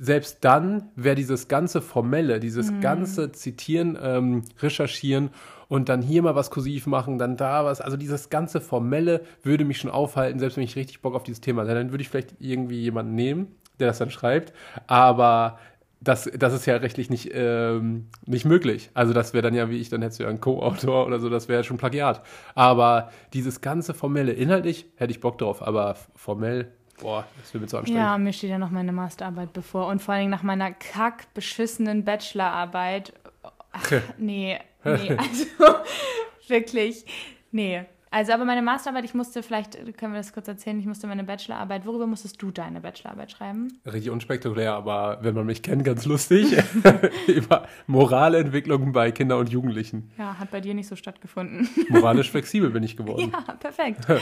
selbst 0.00 0.44
dann 0.44 0.90
wäre 0.94 1.16
dieses 1.16 1.48
ganze 1.48 1.82
Formelle, 1.82 2.38
dieses 2.38 2.70
Mhm. 2.70 2.80
ganze 2.80 3.32
Zitieren, 3.32 3.98
ähm, 4.00 4.44
Recherchieren 4.60 5.30
und 5.66 5.88
dann 5.88 6.02
hier 6.02 6.22
mal 6.22 6.36
was 6.36 6.52
kursiv 6.52 6.86
machen, 6.86 7.18
dann 7.18 7.36
da 7.36 7.64
was, 7.64 7.80
also 7.80 7.96
dieses 7.96 8.30
ganze 8.30 8.60
Formelle 8.60 9.22
würde 9.42 9.64
mich 9.64 9.78
schon 9.78 9.90
aufhalten, 9.90 10.38
selbst 10.38 10.56
wenn 10.56 10.62
ich 10.62 10.76
richtig 10.76 11.02
Bock 11.02 11.16
auf 11.16 11.24
dieses 11.24 11.40
Thema 11.40 11.62
hätte. 11.64 11.74
Dann 11.74 11.90
würde 11.90 12.02
ich 12.02 12.08
vielleicht 12.08 12.36
irgendwie 12.38 12.78
jemanden 12.80 13.16
nehmen, 13.16 13.48
der 13.78 13.88
das 13.88 13.98
dann 13.98 14.10
schreibt, 14.10 14.52
aber 14.86 15.58
das, 16.00 16.30
das 16.36 16.52
ist 16.52 16.66
ja 16.66 16.76
rechtlich 16.76 17.10
nicht, 17.10 17.30
ähm, 17.32 18.08
nicht 18.24 18.44
möglich. 18.44 18.90
Also 18.94 19.12
das 19.12 19.32
wäre 19.34 19.42
dann 19.42 19.54
ja, 19.54 19.68
wie 19.68 19.78
ich, 19.78 19.88
dann 19.88 20.02
hättest 20.02 20.20
du 20.20 20.24
ja 20.24 20.28
einen 20.28 20.40
Co-Autor 20.40 21.06
oder 21.06 21.18
so, 21.18 21.28
das 21.28 21.48
wäre 21.48 21.60
ja 21.60 21.64
schon 21.64 21.76
Plagiat. 21.76 22.22
Aber 22.54 23.10
dieses 23.32 23.60
ganze 23.60 23.94
formelle, 23.94 24.32
inhaltlich 24.32 24.86
hätte 24.96 25.10
ich 25.10 25.20
Bock 25.20 25.38
drauf, 25.38 25.66
aber 25.66 25.96
formell, 26.14 26.72
boah, 27.00 27.24
das 27.40 27.52
wird 27.52 27.62
mir 27.62 27.68
zu 27.68 27.78
anstrengend. 27.78 28.02
Ja, 28.02 28.18
mir 28.18 28.32
steht 28.32 28.50
ja 28.50 28.58
noch 28.58 28.70
meine 28.70 28.92
Masterarbeit 28.92 29.52
bevor. 29.52 29.88
Und 29.88 30.00
vor 30.00 30.14
allem 30.14 30.30
nach 30.30 30.42
meiner 30.42 30.72
kack 30.72 31.32
beschissenen 31.34 32.04
Bachelorarbeit. 32.04 33.12
Ach, 33.72 33.92
nee, 34.18 34.58
nee, 34.84 35.16
also 35.16 35.46
wirklich, 36.48 37.04
nee. 37.50 37.84
Also, 38.10 38.32
aber 38.32 38.44
meine 38.44 38.62
Masterarbeit, 38.62 39.04
ich 39.04 39.14
musste 39.14 39.42
vielleicht, 39.42 39.74
können 39.98 40.12
wir 40.12 40.18
das 40.18 40.32
kurz 40.32 40.48
erzählen, 40.48 40.78
ich 40.78 40.86
musste 40.86 41.06
meine 41.06 41.24
Bachelorarbeit, 41.24 41.84
worüber 41.84 42.06
musstest 42.06 42.40
du 42.40 42.50
deine 42.50 42.80
Bachelorarbeit 42.80 43.32
schreiben? 43.32 43.80
Richtig 43.84 44.10
unspektakulär, 44.10 44.72
aber 44.74 45.18
wenn 45.22 45.34
man 45.34 45.46
mich 45.46 45.62
kennt, 45.62 45.84
ganz 45.84 46.04
lustig. 46.06 46.56
Über 47.26 47.66
Moralentwicklung 47.86 48.92
bei 48.92 49.10
Kindern 49.12 49.40
und 49.40 49.50
Jugendlichen. 49.50 50.10
Ja, 50.18 50.38
hat 50.38 50.50
bei 50.50 50.60
dir 50.60 50.74
nicht 50.74 50.88
so 50.88 50.96
stattgefunden. 50.96 51.68
Moralisch 51.88 52.30
flexibel 52.30 52.70
bin 52.70 52.82
ich 52.82 52.96
geworden. 52.96 53.32
ja, 53.48 53.54
perfekt. 53.54 54.06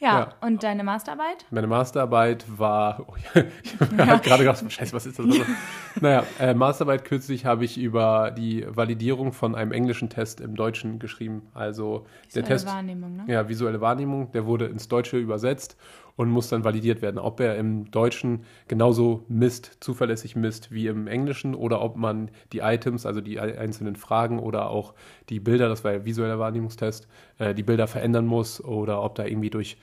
Ja. 0.00 0.18
Ja, 0.18 0.34
und 0.40 0.62
deine 0.62 0.84
Masterarbeit? 0.84 1.44
Meine 1.50 1.66
Masterarbeit 1.66 2.44
war, 2.56 3.04
oh, 3.08 3.14
ich 3.62 3.80
habe 3.80 4.22
gerade 4.22 4.44
gedacht, 4.44 4.72
scheiße, 4.72 4.92
was 4.92 5.06
ist 5.06 5.18
das? 5.18 5.26
naja, 6.00 6.24
äh, 6.38 6.54
Masterarbeit 6.54 7.04
kürzlich 7.04 7.44
habe 7.44 7.64
ich 7.64 7.78
über 7.78 8.30
die 8.30 8.64
Validierung 8.68 9.32
von 9.32 9.56
einem 9.56 9.72
englischen 9.72 10.08
Test 10.08 10.40
im 10.40 10.54
Deutschen 10.54 11.00
geschrieben. 11.00 11.48
Also 11.52 12.06
der 12.34 12.42
Visuelle 12.42 12.46
Test, 12.46 12.66
Wahrnehmung, 12.66 13.16
ne? 13.16 13.24
ja, 13.26 13.48
visuelle 13.48 13.80
Wahrnehmung, 13.80 14.30
der 14.30 14.46
wurde 14.46 14.66
ins 14.66 14.86
Deutsche 14.86 15.18
übersetzt 15.18 15.76
und 16.18 16.28
muss 16.30 16.48
dann 16.50 16.64
validiert 16.64 17.00
werden, 17.00 17.18
ob 17.18 17.40
er 17.40 17.56
im 17.56 17.90
Deutschen 17.90 18.40
genauso 18.68 19.24
misst, 19.28 19.78
zuverlässig 19.80 20.36
misst 20.36 20.72
wie 20.72 20.88
im 20.88 21.06
Englischen 21.06 21.54
oder 21.54 21.80
ob 21.80 21.96
man 21.96 22.30
die 22.52 22.58
Items, 22.58 23.06
also 23.06 23.22
die 23.22 23.40
ei- 23.40 23.56
einzelnen 23.58 23.96
Fragen 23.96 24.38
oder 24.40 24.68
auch 24.70 24.94
die 25.30 25.40
Bilder, 25.40 25.68
das 25.70 25.84
war 25.84 25.92
ja 25.92 26.04
visueller 26.04 26.38
Wahrnehmungstest, 26.40 27.08
äh, 27.38 27.54
die 27.54 27.62
Bilder 27.62 27.86
verändern 27.86 28.26
muss 28.26 28.62
oder 28.62 29.02
ob 29.02 29.14
da 29.14 29.24
irgendwie 29.26 29.50
durch 29.50 29.78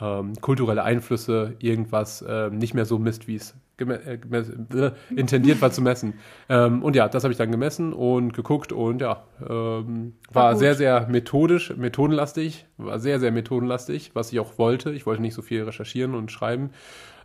ähm, 0.00 0.34
kulturelle 0.40 0.84
Einflüsse 0.84 1.54
irgendwas 1.58 2.24
ähm, 2.28 2.58
nicht 2.58 2.74
mehr 2.74 2.84
so 2.84 2.98
misst, 2.98 3.26
wie 3.26 3.36
es 3.36 3.54
äh, 3.78 4.14
äh, 4.14 4.92
intendiert 5.14 5.60
war 5.62 5.70
zu 5.70 5.82
messen. 5.82 6.14
Ähm, 6.48 6.82
und 6.82 6.96
ja, 6.96 7.08
das 7.08 7.24
habe 7.24 7.32
ich 7.32 7.38
dann 7.38 7.50
gemessen 7.50 7.92
und 7.92 8.32
geguckt 8.32 8.72
und 8.72 9.00
ja, 9.00 9.24
ähm, 9.40 10.14
War 10.32 10.44
war 10.44 10.56
sehr, 10.56 10.74
sehr 10.74 11.06
methodisch, 11.08 11.76
methodenlastig, 11.76 12.66
war 12.76 12.98
sehr, 12.98 13.20
sehr 13.20 13.30
methodenlastig, 13.30 14.12
was 14.14 14.32
ich 14.32 14.40
auch 14.40 14.58
wollte. 14.58 14.90
Ich 14.92 15.06
wollte 15.06 15.22
nicht 15.22 15.34
so 15.34 15.42
viel 15.42 15.62
recherchieren 15.62 16.14
und 16.14 16.32
schreiben. 16.32 16.70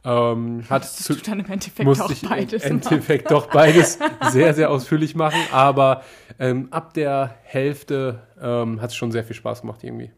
Ähm, 0.06 0.64
hat 0.70 0.86
zu, 0.86 1.14
tut 1.16 1.28
dann 1.28 1.40
im 1.40 1.46
Endeffekt 1.46 1.86
musste 1.86 2.12
ich 2.12 2.22
beides. 2.22 2.66
im 2.66 2.78
machen. 2.78 2.92
Endeffekt 2.92 3.32
doch 3.32 3.48
beides 3.48 4.00
sehr, 4.32 4.54
sehr 4.54 4.70
ausführlich 4.70 5.16
machen. 5.16 5.40
Aber 5.52 6.04
ähm, 6.40 6.68
ab 6.72 6.94
der 6.94 7.36
Hälfte 7.44 8.22
ähm, 8.42 8.82
hat 8.82 8.90
es 8.90 8.96
schon 8.96 9.12
sehr 9.12 9.24
viel 9.24 9.36
Spaß 9.36 9.62
gemacht 9.62 9.84
irgendwie. 9.84 10.12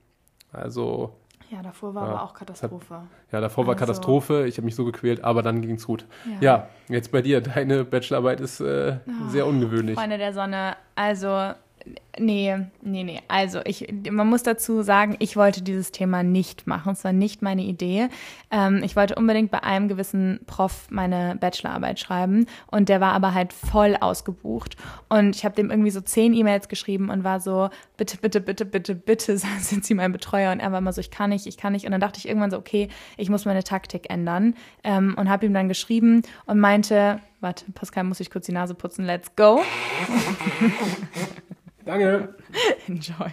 Also 0.52 1.16
Ja, 1.52 1.62
davor 1.62 1.94
war 1.96 2.06
Ja, 2.08 2.12
aber 2.14 2.24
auch 2.24 2.34
Katastrophe. 2.34 3.04
ja, 3.32 3.40
davor 3.40 3.66
war 3.68 3.74
Also- 3.76 3.86
Katastrophe. 3.86 4.46
Ich 4.48 4.58
habe 4.58 4.66
mich 4.66 4.76
so 4.76 4.84
gequält, 4.86 5.24
aber 5.24 5.42
dann 5.44 5.62
ging 5.62 5.76
es 5.76 5.86
gut. 5.86 6.06
Ja. 6.42 6.68
jetzt 6.90 7.12
bei 7.12 7.22
dir. 7.22 7.42
Deine 7.42 7.86
Bachelorarbeit 7.86 8.42
ist 8.42 8.60
äh, 8.62 8.98
sehr 9.30 9.46
ungewöhnlich. 9.48 9.96
Freunde 9.98 10.18
der 10.18 10.34
Sonne, 10.34 10.76
also 10.96 11.52
nee, 12.18 12.58
nee, 12.82 13.04
nee. 13.04 13.22
Also 13.28 13.62
ich, 13.66 13.88
man 14.10 14.28
muss 14.28 14.44
dazu 14.44 14.82
sagen, 14.82 15.16
ich 15.20 15.36
wollte 15.36 15.62
dieses 15.62 15.92
Thema 15.92 16.24
nicht 16.24 16.68
machen. 16.68 16.94
Es 16.94 17.04
war 17.04 17.14
nicht 17.14 17.42
meine 17.42 17.64
Idee. 17.64 18.10
Ähm, 18.52 18.82
ich 18.84 18.96
wollte 18.96 19.16
unbedingt 19.16 19.52
bei 19.52 19.64
einem 19.64 19.88
gewissen 19.88 20.40
Prof 20.48 20.88
meine 20.90 21.36
Bachelorarbeit 21.40 22.00
schreiben 22.00 22.48
und 22.68 22.90
der 22.90 23.02
war 23.02 23.14
aber 23.14 23.34
halt 23.34 23.54
voll 23.54 23.98
ausgebucht. 24.00 24.76
Und 25.10 25.36
ich 25.36 25.46
habe 25.46 25.56
dem 25.56 25.70
irgendwie 25.70 25.92
so 25.92 26.02
zehn 26.02 26.34
E-Mails 26.34 26.70
geschrieben 26.70 27.10
und 27.10 27.24
war 27.24 27.40
so, 27.40 27.70
bitte, 27.98 28.18
bitte, 28.18 28.42
bitte, 28.42 28.66
bitte, 28.66 28.96
bitte 28.96 29.38
sind 29.60 29.86
Sie 29.86 29.94
mein 29.94 30.12
Betreuer. 30.12 30.52
Und 30.52 30.60
er 30.60 30.72
war 30.72 30.80
immer 30.80 30.94
so, 30.94 31.02
ich 31.02 31.12
kann 31.12 31.30
nicht, 31.30 31.46
ich 31.46 31.58
kann 31.58 31.74
nicht. 31.74 31.86
Und 31.86 31.92
dann 31.92 32.02
dachte 32.02 32.20
ich 32.20 32.28
irgendwann 32.28 32.52
so, 32.52 32.58
okay, 32.58 32.90
ich 33.18 33.30
muss 33.30 33.46
meine 33.46 33.64
Taktik 33.64 34.10
ändern 34.10 34.56
ähm, 34.84 35.16
und 35.18 35.30
habe 35.30 35.46
ihm 35.46 35.54
dann 35.54 35.68
geschrieben 35.68 36.22
und 36.46 36.60
meinte, 36.60 37.20
warte, 37.42 37.66
Pascal 37.74 38.04
muss 38.04 38.20
ich 38.20 38.32
kurz 38.32 38.46
die 38.48 38.54
Nase 38.54 38.74
putzen, 38.74 39.06
let's 39.06 39.36
go. 39.36 39.62
Danke. 41.86 42.36
Enjoy. 42.88 43.32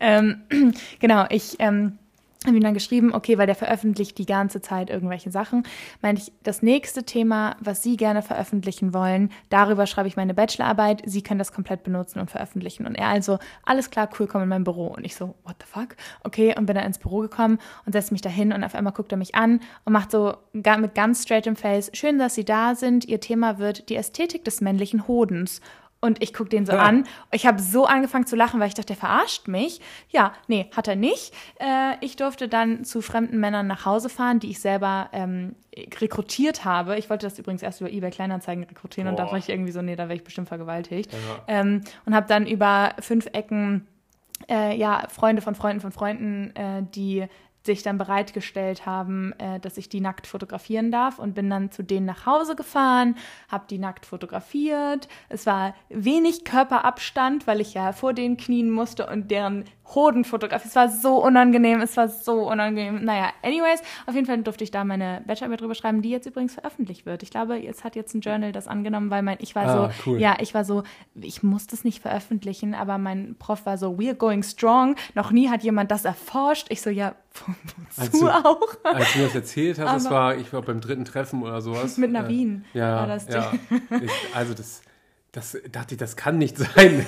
Ähm, 0.00 0.42
genau, 1.00 1.24
ich 1.30 1.56
ähm, 1.58 1.98
habe 2.46 2.56
ihm 2.56 2.62
dann 2.62 2.74
geschrieben, 2.74 3.14
okay, 3.14 3.38
weil 3.38 3.46
der 3.46 3.54
veröffentlicht 3.54 4.18
die 4.18 4.26
ganze 4.26 4.60
Zeit 4.60 4.90
irgendwelche 4.90 5.30
Sachen. 5.30 5.64
Meinte 6.02 6.22
ich, 6.22 6.32
das 6.42 6.62
nächste 6.62 7.04
Thema, 7.04 7.56
was 7.60 7.82
Sie 7.82 7.96
gerne 7.96 8.22
veröffentlichen 8.22 8.94
wollen, 8.94 9.30
darüber 9.48 9.86
schreibe 9.86 10.08
ich 10.08 10.16
meine 10.16 10.34
Bachelorarbeit. 10.34 11.02
Sie 11.06 11.22
können 11.22 11.38
das 11.38 11.52
komplett 11.52 11.82
benutzen 11.82 12.20
und 12.20 12.30
veröffentlichen. 12.30 12.86
Und 12.86 12.94
er 12.94 13.08
also, 13.08 13.38
alles 13.64 13.90
klar, 13.90 14.08
cool, 14.18 14.26
komm 14.26 14.42
in 14.42 14.48
mein 14.48 14.64
Büro. 14.64 14.88
Und 14.88 15.04
ich 15.04 15.16
so, 15.16 15.34
what 15.44 15.56
the 15.60 15.66
fuck? 15.66 15.96
Okay, 16.22 16.54
und 16.56 16.66
bin 16.66 16.76
dann 16.76 16.86
ins 16.86 16.98
Büro 16.98 17.20
gekommen 17.20 17.58
und 17.84 17.92
setze 17.92 18.12
mich 18.12 18.22
da 18.22 18.30
hin 18.30 18.52
und 18.52 18.62
auf 18.62 18.74
einmal 18.74 18.92
guckt 18.92 19.12
er 19.12 19.18
mich 19.18 19.34
an 19.34 19.60
und 19.84 19.92
macht 19.92 20.10
so 20.10 20.34
mit 20.52 20.94
ganz 20.94 21.22
straightem 21.22 21.56
Face, 21.56 21.90
schön, 21.94 22.18
dass 22.18 22.34
Sie 22.34 22.44
da 22.44 22.74
sind. 22.74 23.06
Ihr 23.06 23.20
Thema 23.20 23.58
wird 23.58 23.88
die 23.88 23.96
Ästhetik 23.96 24.44
des 24.44 24.60
männlichen 24.60 25.08
Hodens. 25.08 25.60
Und 26.00 26.22
ich 26.22 26.34
gucke 26.34 26.50
den 26.50 26.66
so 26.66 26.74
Ha. 26.74 26.82
an. 26.82 27.04
Ich 27.32 27.46
habe 27.46 27.60
so 27.60 27.86
angefangen 27.86 28.26
zu 28.26 28.36
lachen, 28.36 28.60
weil 28.60 28.68
ich 28.68 28.74
dachte, 28.74 28.88
der 28.88 28.96
verarscht 28.96 29.48
mich. 29.48 29.80
Ja, 30.10 30.32
nee, 30.46 30.70
hat 30.76 30.88
er 30.88 30.96
nicht. 30.96 31.32
Äh, 31.58 31.94
ich 32.00 32.16
durfte 32.16 32.48
dann 32.48 32.84
zu 32.84 33.00
fremden 33.00 33.40
Männern 33.40 33.66
nach 33.66 33.86
Hause 33.86 34.08
fahren, 34.08 34.38
die 34.38 34.50
ich 34.50 34.60
selber 34.60 35.08
ähm, 35.12 35.56
rekrutiert 36.00 36.64
habe. 36.64 36.98
Ich 36.98 37.08
wollte 37.10 37.26
das 37.26 37.38
übrigens 37.38 37.62
erst 37.62 37.80
über 37.80 37.90
eBay 37.90 38.10
Kleinanzeigen 38.10 38.64
rekrutieren 38.64 39.08
und 39.08 39.18
da 39.18 39.24
Boah. 39.24 39.32
war 39.32 39.38
ich 39.38 39.48
irgendwie 39.48 39.72
so, 39.72 39.82
nee, 39.82 39.96
da 39.96 40.04
wäre 40.04 40.16
ich 40.16 40.24
bestimmt 40.24 40.48
vergewaltigt. 40.48 41.10
Ähm, 41.48 41.82
und 42.04 42.14
habe 42.14 42.26
dann 42.28 42.46
über 42.46 42.94
fünf 43.00 43.26
Ecken 43.32 43.86
äh, 44.48 44.76
ja, 44.76 45.04
Freunde 45.08 45.42
von 45.42 45.54
Freunden 45.54 45.80
von 45.80 45.92
Freunden, 45.92 46.54
äh, 46.56 46.82
die 46.94 47.26
sich 47.66 47.82
dann 47.82 47.98
bereitgestellt 47.98 48.86
haben, 48.86 49.32
äh, 49.38 49.60
dass 49.60 49.76
ich 49.76 49.88
die 49.88 50.00
nackt 50.00 50.26
fotografieren 50.26 50.90
darf 50.90 51.18
und 51.18 51.34
bin 51.34 51.50
dann 51.50 51.70
zu 51.70 51.82
denen 51.82 52.06
nach 52.06 52.24
Hause 52.24 52.56
gefahren, 52.56 53.16
habe 53.50 53.64
die 53.68 53.78
nackt 53.78 54.06
fotografiert. 54.06 55.08
Es 55.28 55.44
war 55.46 55.74
wenig 55.88 56.44
Körperabstand, 56.44 57.46
weil 57.46 57.60
ich 57.60 57.74
ja 57.74 57.92
vor 57.92 58.12
denen 58.14 58.36
knien 58.36 58.70
musste 58.70 59.06
und 59.06 59.30
deren 59.30 59.64
Hoden 59.94 60.24
fotografiert. 60.24 60.68
Es 60.70 60.74
war 60.76 60.88
so 60.88 61.22
unangenehm, 61.22 61.80
es 61.80 61.96
war 61.96 62.08
so 62.08 62.50
unangenehm. 62.50 63.04
Naja, 63.04 63.28
anyways, 63.42 63.80
auf 64.06 64.14
jeden 64.16 64.26
Fall 64.26 64.42
durfte 64.42 64.64
ich 64.64 64.72
da 64.72 64.82
meine 64.82 65.22
Bachelorarbeit 65.26 65.60
drüber 65.60 65.74
schreiben, 65.76 66.02
die 66.02 66.10
jetzt 66.10 66.26
übrigens 66.26 66.54
veröffentlicht 66.54 67.06
wird. 67.06 67.22
Ich 67.22 67.30
glaube, 67.30 67.56
jetzt 67.56 67.84
hat 67.84 67.94
jetzt 67.94 68.12
ein 68.14 68.20
Journal 68.20 68.50
das 68.50 68.66
angenommen, 68.66 69.10
weil 69.10 69.22
mein, 69.22 69.36
ich 69.40 69.54
war 69.54 69.66
Ah, 69.66 69.90
so, 70.04 70.10
cool. 70.10 70.20
ja, 70.20 70.36
ich 70.40 70.54
war 70.54 70.64
so, 70.64 70.82
ich 71.14 71.44
muss 71.44 71.68
das 71.68 71.84
nicht 71.84 72.02
veröffentlichen, 72.02 72.74
aber 72.74 72.98
mein 72.98 73.36
Prof 73.38 73.64
war 73.64 73.78
so, 73.78 73.92
we're 73.92 74.14
going 74.14 74.42
strong. 74.42 74.96
Noch 75.14 75.30
nie 75.30 75.48
hat 75.50 75.62
jemand 75.62 75.92
das 75.92 76.04
erforscht. 76.04 76.66
Ich 76.70 76.82
so, 76.82 76.90
ja, 76.90 77.14
wozu 77.96 78.26
Also- 78.28 78.48
auch? 78.48 78.68
Als 78.84 79.12
du 79.14 79.20
das 79.24 79.34
erzählt 79.34 79.78
hast, 79.78 80.04
das 80.04 80.10
war, 80.12 80.36
ich 80.36 80.52
war 80.52 80.62
beim 80.62 80.80
dritten 80.80 81.04
Treffen 81.04 81.42
oder 81.42 81.60
sowas. 81.60 81.96
Mit 81.96 82.12
Navin 82.12 82.64
Äh, 82.74 82.78
ja, 82.78 82.96
war 82.96 83.06
das 83.06 83.28
ja. 83.28 83.52
Ich, 84.02 84.10
also 84.34 84.54
das, 84.54 84.82
das 85.36 85.54
dachte 85.70 85.94
ich, 85.94 85.98
das 85.98 86.16
kann 86.16 86.38
nicht 86.38 86.56
sein. 86.76 87.04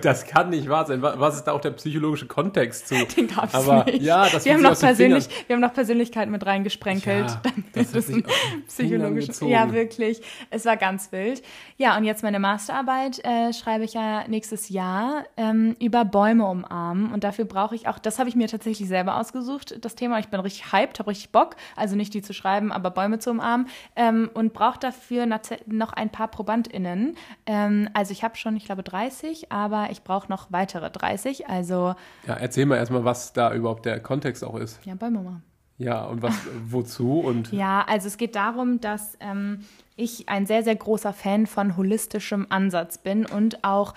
das 0.00 0.26
kann 0.26 0.50
nicht 0.50 0.68
wahr 0.68 0.86
sein. 0.86 1.02
Was 1.02 1.34
ist 1.34 1.44
da 1.44 1.52
auch 1.52 1.60
der 1.60 1.72
psychologische 1.72 2.26
Kontext 2.26 2.86
zu? 2.86 2.94
Den 3.16 3.26
gab's 3.26 3.52
Aber 3.52 3.84
nicht. 3.84 4.00
ja, 4.00 4.28
das 4.28 4.44
wir 4.44 4.54
haben, 4.54 4.62
noch 4.62 4.78
persönlich, 4.78 5.28
wir 5.48 5.54
haben 5.54 5.60
noch 5.60 5.74
Persönlichkeit 5.74 6.28
mit 6.28 6.46
reingesprenkelt. 6.46 7.30
Ja, 7.30 7.40
das 7.72 7.90
sich 7.90 8.14
ein 8.14 8.24
psychologisch. 8.68 9.26
Ja, 9.40 9.72
wirklich. 9.72 10.22
Es 10.50 10.64
war 10.66 10.76
ganz 10.76 11.10
wild. 11.10 11.42
Ja, 11.76 11.96
und 11.96 12.04
jetzt 12.04 12.22
meine 12.22 12.38
Masterarbeit 12.38 13.18
äh, 13.24 13.52
schreibe 13.52 13.82
ich 13.82 13.94
ja 13.94 14.22
nächstes 14.28 14.68
Jahr 14.68 15.24
ähm, 15.36 15.74
über 15.80 16.04
Bäume 16.04 16.46
umarmen. 16.46 17.12
Und 17.12 17.24
dafür 17.24 17.44
brauche 17.44 17.74
ich 17.74 17.88
auch, 17.88 17.98
das 17.98 18.20
habe 18.20 18.28
ich 18.28 18.36
mir 18.36 18.46
tatsächlich 18.46 18.86
selber 18.86 19.18
ausgesucht, 19.18 19.84
das 19.84 19.96
Thema. 19.96 20.20
Ich 20.20 20.28
bin 20.28 20.38
richtig 20.38 20.72
hyped, 20.72 21.00
habe 21.00 21.10
richtig 21.10 21.32
Bock, 21.32 21.56
also 21.74 21.96
nicht 21.96 22.14
die 22.14 22.22
zu 22.22 22.34
schreiben, 22.34 22.70
aber 22.70 22.92
Bäume 22.92 23.18
zu 23.18 23.32
umarmen. 23.32 23.66
Ähm, 23.96 24.30
und 24.32 24.52
brauche 24.52 24.78
dafür 24.78 25.26
noch 25.26 25.92
ein 25.92 26.10
paar 26.10 26.28
ProbandInnen. 26.28 27.16
Ähm, 27.46 27.63
also 27.92 28.12
ich 28.12 28.22
habe 28.24 28.36
schon, 28.36 28.56
ich 28.56 28.64
glaube, 28.64 28.82
30, 28.82 29.52
aber 29.52 29.88
ich 29.90 30.02
brauche 30.02 30.28
noch 30.30 30.50
weitere 30.50 30.90
30. 30.90 31.48
Also 31.48 31.94
Ja, 32.26 32.34
erzähl 32.34 32.66
mal 32.66 32.76
erstmal, 32.76 33.04
was 33.04 33.32
da 33.32 33.52
überhaupt 33.54 33.84
der 33.86 34.00
Kontext 34.00 34.44
auch 34.44 34.56
ist. 34.56 34.80
ja, 34.84 34.94
Bäume 34.94 35.20
umarmen. 35.20 35.42
Ja, 35.76 36.04
und 36.04 36.22
was, 36.22 36.34
wozu? 36.68 37.20
Und 37.20 37.52
Ja, 37.52 37.84
also 37.88 38.06
es 38.06 38.16
geht 38.16 38.36
darum, 38.36 38.80
dass 38.80 39.16
ähm, 39.20 39.64
ich 39.96 40.28
ein 40.28 40.46
sehr, 40.46 40.62
sehr 40.62 40.76
großer 40.76 41.12
Fan 41.12 41.46
von 41.46 41.76
holistischem 41.76 42.46
Ansatz 42.48 42.98
bin 42.98 43.26
und 43.26 43.64
auch 43.64 43.94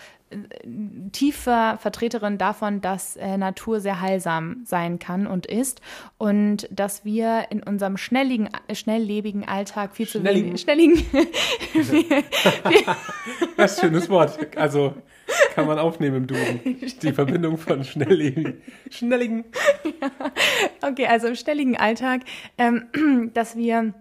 tiefer 1.11 1.77
Vertreterin 1.79 2.37
davon, 2.37 2.81
dass 2.81 3.15
äh, 3.15 3.37
Natur 3.37 3.79
sehr 3.79 4.01
heilsam 4.01 4.61
sein 4.65 4.99
kann 4.99 5.25
und 5.27 5.45
ist 5.45 5.81
und 6.17 6.67
dass 6.71 7.05
wir 7.05 7.45
in 7.49 7.63
unserem 7.63 7.97
schnelligen, 7.97 8.49
äh, 8.67 8.75
schnelllebigen 8.75 9.47
Alltag 9.47 9.95
viel 9.95 10.07
zu 10.07 10.19
Schnelligen. 10.19 10.49
wenig, 10.49 10.61
schnelligen, 10.61 11.05
das 13.57 13.73
ist 13.73 13.83
ein 13.83 13.89
schönes 13.89 14.09
Wort. 14.09 14.57
Also 14.57 14.95
kann 15.53 15.67
man 15.67 15.79
aufnehmen 15.79 16.17
im 16.17 16.27
Duden. 16.27 16.59
Die 17.01 17.11
Verbindung 17.11 17.57
von 17.57 17.83
schnelllebig, 17.83 18.55
schnelligen. 18.89 19.45
Okay, 20.81 21.07
also 21.07 21.27
im 21.27 21.35
schnelligen 21.35 21.77
Alltag, 21.77 22.21
ähm, 22.57 23.31
dass 23.33 23.55
wir 23.55 23.93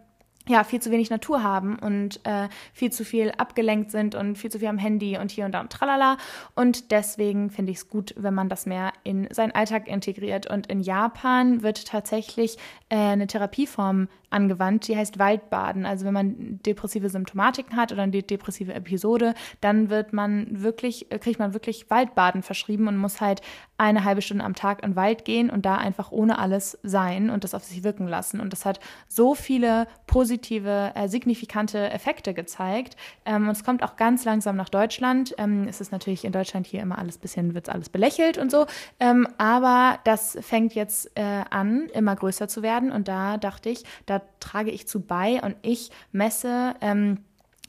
ja 0.48 0.64
viel 0.64 0.80
zu 0.80 0.90
wenig 0.90 1.10
Natur 1.10 1.42
haben 1.42 1.78
und 1.78 2.20
äh, 2.24 2.48
viel 2.72 2.90
zu 2.92 3.04
viel 3.04 3.32
abgelenkt 3.36 3.90
sind 3.90 4.14
und 4.14 4.36
viel 4.36 4.50
zu 4.50 4.58
viel 4.58 4.68
am 4.68 4.78
Handy 4.78 5.18
und 5.18 5.30
hier 5.30 5.44
und 5.44 5.52
da 5.52 5.60
und 5.60 5.70
tralala. 5.70 6.16
Und 6.54 6.90
deswegen 6.90 7.50
finde 7.50 7.72
ich 7.72 7.78
es 7.78 7.88
gut, 7.88 8.14
wenn 8.16 8.34
man 8.34 8.48
das 8.48 8.66
mehr 8.66 8.92
in 9.04 9.28
seinen 9.32 9.52
Alltag 9.52 9.88
integriert. 9.88 10.48
Und 10.48 10.68
in 10.68 10.80
Japan 10.80 11.62
wird 11.62 11.86
tatsächlich 11.86 12.56
äh, 12.88 12.96
eine 12.96 13.26
Therapieform 13.26 14.08
angewandt, 14.30 14.88
die 14.88 14.96
heißt 14.96 15.18
Waldbaden. 15.18 15.86
Also 15.86 16.04
wenn 16.04 16.14
man 16.14 16.60
depressive 16.64 17.08
Symptomatiken 17.08 17.76
hat 17.76 17.92
oder 17.92 18.02
eine 18.02 18.22
depressive 18.22 18.74
Episode, 18.74 19.34
dann 19.60 19.90
wird 19.90 20.12
man 20.12 20.62
wirklich, 20.62 21.10
äh, 21.10 21.18
kriegt 21.18 21.38
man 21.38 21.54
wirklich 21.54 21.90
Waldbaden 21.90 22.42
verschrieben 22.42 22.88
und 22.88 22.96
muss 22.96 23.20
halt 23.20 23.40
eine 23.78 24.04
halbe 24.04 24.22
Stunde 24.22 24.44
am 24.44 24.54
Tag 24.54 24.82
in 24.82 24.90
den 24.90 24.96
Wald 24.96 25.24
gehen 25.24 25.50
und 25.50 25.66
da 25.66 25.76
einfach 25.76 26.10
ohne 26.10 26.38
alles 26.38 26.78
sein 26.82 27.30
und 27.30 27.44
das 27.44 27.54
auf 27.54 27.64
sich 27.64 27.84
wirken 27.84 28.08
lassen. 28.08 28.40
Und 28.40 28.52
das 28.52 28.64
hat 28.64 28.80
so 29.06 29.34
viele 29.34 29.86
positive, 30.06 30.92
äh, 30.94 31.08
signifikante 31.08 31.90
Effekte 31.90 32.32
gezeigt. 32.32 32.96
Ähm, 33.24 33.48
und 33.48 33.52
es 33.52 33.64
kommt 33.64 33.82
auch 33.82 33.96
ganz 33.96 34.24
langsam 34.24 34.56
nach 34.56 34.70
Deutschland. 34.70 35.34
Ähm, 35.38 35.66
es 35.68 35.80
ist 35.80 35.92
natürlich 35.92 36.24
in 36.24 36.32
Deutschland 36.32 36.66
hier 36.66 36.80
immer 36.80 36.98
alles 36.98 37.18
bisschen, 37.18 37.54
wird 37.54 37.68
alles 37.68 37.90
belächelt 37.90 38.38
und 38.38 38.50
so. 38.50 38.66
Ähm, 38.98 39.28
aber 39.38 39.98
das 40.04 40.38
fängt 40.40 40.74
jetzt 40.74 41.10
äh, 41.16 41.42
an, 41.50 41.88
immer 41.92 42.16
größer 42.16 42.48
zu 42.48 42.62
werden. 42.62 42.92
Und 42.92 43.08
da 43.08 43.36
dachte 43.36 43.68
ich, 43.68 43.84
da 44.06 44.15
trage 44.40 44.70
ich 44.70 44.88
zu 44.88 45.00
bei 45.00 45.40
und 45.42 45.56
ich 45.62 45.90
messe 46.12 46.74
ähm, 46.80 47.18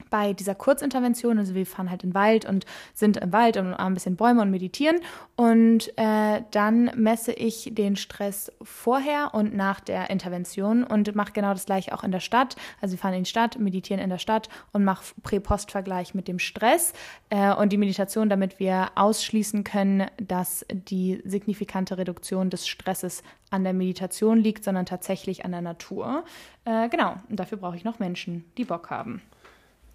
bei 0.10 0.34
dieser 0.34 0.56
Kurzintervention, 0.56 1.38
also 1.38 1.56
wir 1.56 1.66
fahren 1.66 1.90
halt 1.90 2.04
in 2.04 2.12
den 2.12 2.16
Wald 2.16 2.46
und 2.46 2.66
sind 2.94 3.18
im 3.18 3.34
Wald 3.34 3.58
und 3.58 3.74
ein 3.74 3.94
bisschen 3.94 4.16
Bäume 4.16 4.42
und 4.42 4.52
meditieren 4.52 4.98
und 5.36 5.92
äh, 5.98 6.42
dann 6.52 6.92
messe 6.96 7.34
ich 7.34 7.70
den 7.74 7.96
Stress 7.96 8.52
vorher 8.62 9.34
und 9.34 9.56
nach 9.56 9.80
der 9.80 10.10
Intervention 10.10 10.84
und 10.84 11.14
mache 11.16 11.34
genau 11.34 11.54
das 11.54 11.66
gleiche 11.66 11.94
auch 11.94 12.04
in 12.04 12.12
der 12.12 12.20
Stadt. 12.20 12.56
Also 12.82 12.94
wir 12.94 13.00
fahren 13.00 13.14
in 13.14 13.24
die 13.24 13.30
Stadt, 13.30 13.60
meditieren 13.60 14.02
in 14.02 14.10
der 14.10 14.18
Stadt 14.18 14.50
und 14.72 14.84
mache 14.84 15.04
Prä-Post-Vergleich 15.24 16.14
mit 16.14 16.28
dem 16.28 16.40
Stress 16.40 16.94
äh, 17.30 17.54
und 17.54 17.72
die 17.74 17.78
Meditation, 17.78 18.30
damit 18.30 18.60
wir 18.60 18.90
ausschließen 18.96 19.64
können, 19.64 20.06
dass 20.18 20.66
die 20.70 21.22
signifikante 21.26 21.98
Reduktion 21.98 22.50
des 22.50 22.68
Stresses 22.68 23.24
an 23.50 23.64
der 23.64 23.74
Meditation 23.74 24.40
liegt, 24.40 24.64
sondern 24.64 24.86
tatsächlich 24.86 25.46
an 25.46 25.52
der 25.52 25.62
Natur. 25.62 26.24
Äh, 26.66 26.90
genau, 26.90 27.16
und 27.30 27.40
dafür 27.40 27.58
brauche 27.58 27.76
ich 27.76 27.84
noch 27.84 28.00
Menschen, 28.00 28.46
die 28.58 28.66
Bock 28.66 28.90
haben. 28.90 29.22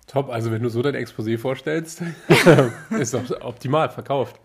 Top, 0.07 0.31
also 0.31 0.51
wenn 0.51 0.63
du 0.63 0.69
so 0.69 0.83
dein 0.83 0.95
Exposé 0.95 1.39
vorstellst, 1.39 2.03
ist 2.91 3.15
doch 3.15 3.23
optimal 3.41 3.89
verkauft. 3.89 4.37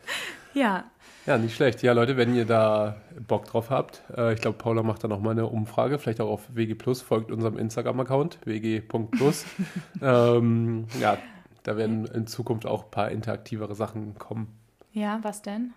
Ja, 0.54 0.86
Ja, 1.28 1.38
nicht 1.38 1.56
schlecht. 1.56 1.84
Ja, 1.84 1.92
Leute, 1.92 2.16
wenn 2.16 2.34
ihr 2.34 2.46
da 2.46 2.96
Bock 3.28 3.48
drauf 3.48 3.70
habt, 3.70 4.02
äh, 4.16 4.34
ich 4.34 4.40
glaube, 4.40 4.58
Paula 4.58 4.82
macht 4.82 5.04
da 5.04 5.10
nochmal 5.10 5.34
eine 5.34 5.46
Umfrage, 5.46 6.00
vielleicht 6.00 6.22
auch 6.22 6.30
auf 6.30 6.56
WG 6.56 6.74
Plus, 6.74 7.02
folgt 7.02 7.32
unserem 7.32 7.58
Instagram-Account, 7.58 8.40
wg.plus. 8.46 9.46
ähm, 10.02 10.86
ja, 11.02 11.18
da 11.64 11.76
werden 11.76 12.06
in 12.06 12.28
Zukunft 12.28 12.66
auch 12.66 12.86
ein 12.86 12.92
paar 12.92 13.12
interaktivere 13.12 13.76
Sachen 13.76 14.18
kommen. 14.18 14.58
ja, 14.94 15.20
was 15.22 15.42
denn? 15.42 15.74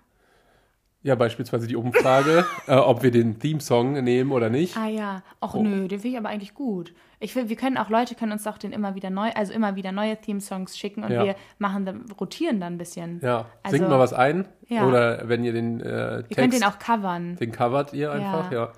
Ja, 1.02 1.14
beispielsweise 1.14 1.66
die 1.66 1.76
Umfrage, 1.76 2.44
äh, 2.66 2.74
ob 2.74 3.02
wir 3.02 3.10
den 3.10 3.38
Theme-Song 3.38 3.92
nehmen 4.04 4.32
oder 4.32 4.50
nicht. 4.50 4.76
Ah 4.76 4.86
ja, 4.88 5.22
ach 5.40 5.54
Oh. 5.54 5.62
nö, 5.62 5.88
den 5.88 5.98
finde 6.00 6.08
ich 6.08 6.18
aber 6.18 6.28
eigentlich 6.28 6.52
gut. 6.54 6.92
Ich 7.20 7.34
will, 7.34 7.48
wir 7.48 7.56
können 7.56 7.78
auch 7.78 7.88
Leute 7.88 8.14
können 8.14 8.32
uns 8.32 8.44
doch 8.44 8.58
den 8.58 8.72
immer 8.72 8.94
wieder 8.94 9.08
neu, 9.10 9.30
also 9.34 9.52
immer 9.52 9.76
wieder 9.76 9.92
neue 9.92 10.16
Theme-Songs 10.18 10.76
schicken 10.78 11.02
und 11.04 11.10
Ja. 11.10 11.24
wir 11.24 11.36
machen 11.58 11.86
dann, 11.86 12.04
rotieren 12.20 12.60
dann 12.60 12.74
ein 12.74 12.78
bisschen. 12.78 13.20
Ja, 13.22 13.46
Also- 13.62 13.76
singt 13.78 13.88
mal 13.88 13.98
was 13.98 14.12
ein. 14.12 14.46
Ja. 14.68 14.86
Oder 14.86 15.26
wenn 15.28 15.42
ihr 15.42 15.52
den 15.54 15.80
äh, 15.80 15.86
Ihr 15.86 16.22
könnt 16.22 16.52
Text, 16.52 16.60
den 16.60 16.64
auch 16.68 16.78
covern. 16.78 17.36
den 17.36 17.50
covert 17.52 17.92
ihr 17.94 18.12
einfach, 18.12 18.52
Ja. 18.52 18.58
ja. 18.66 18.72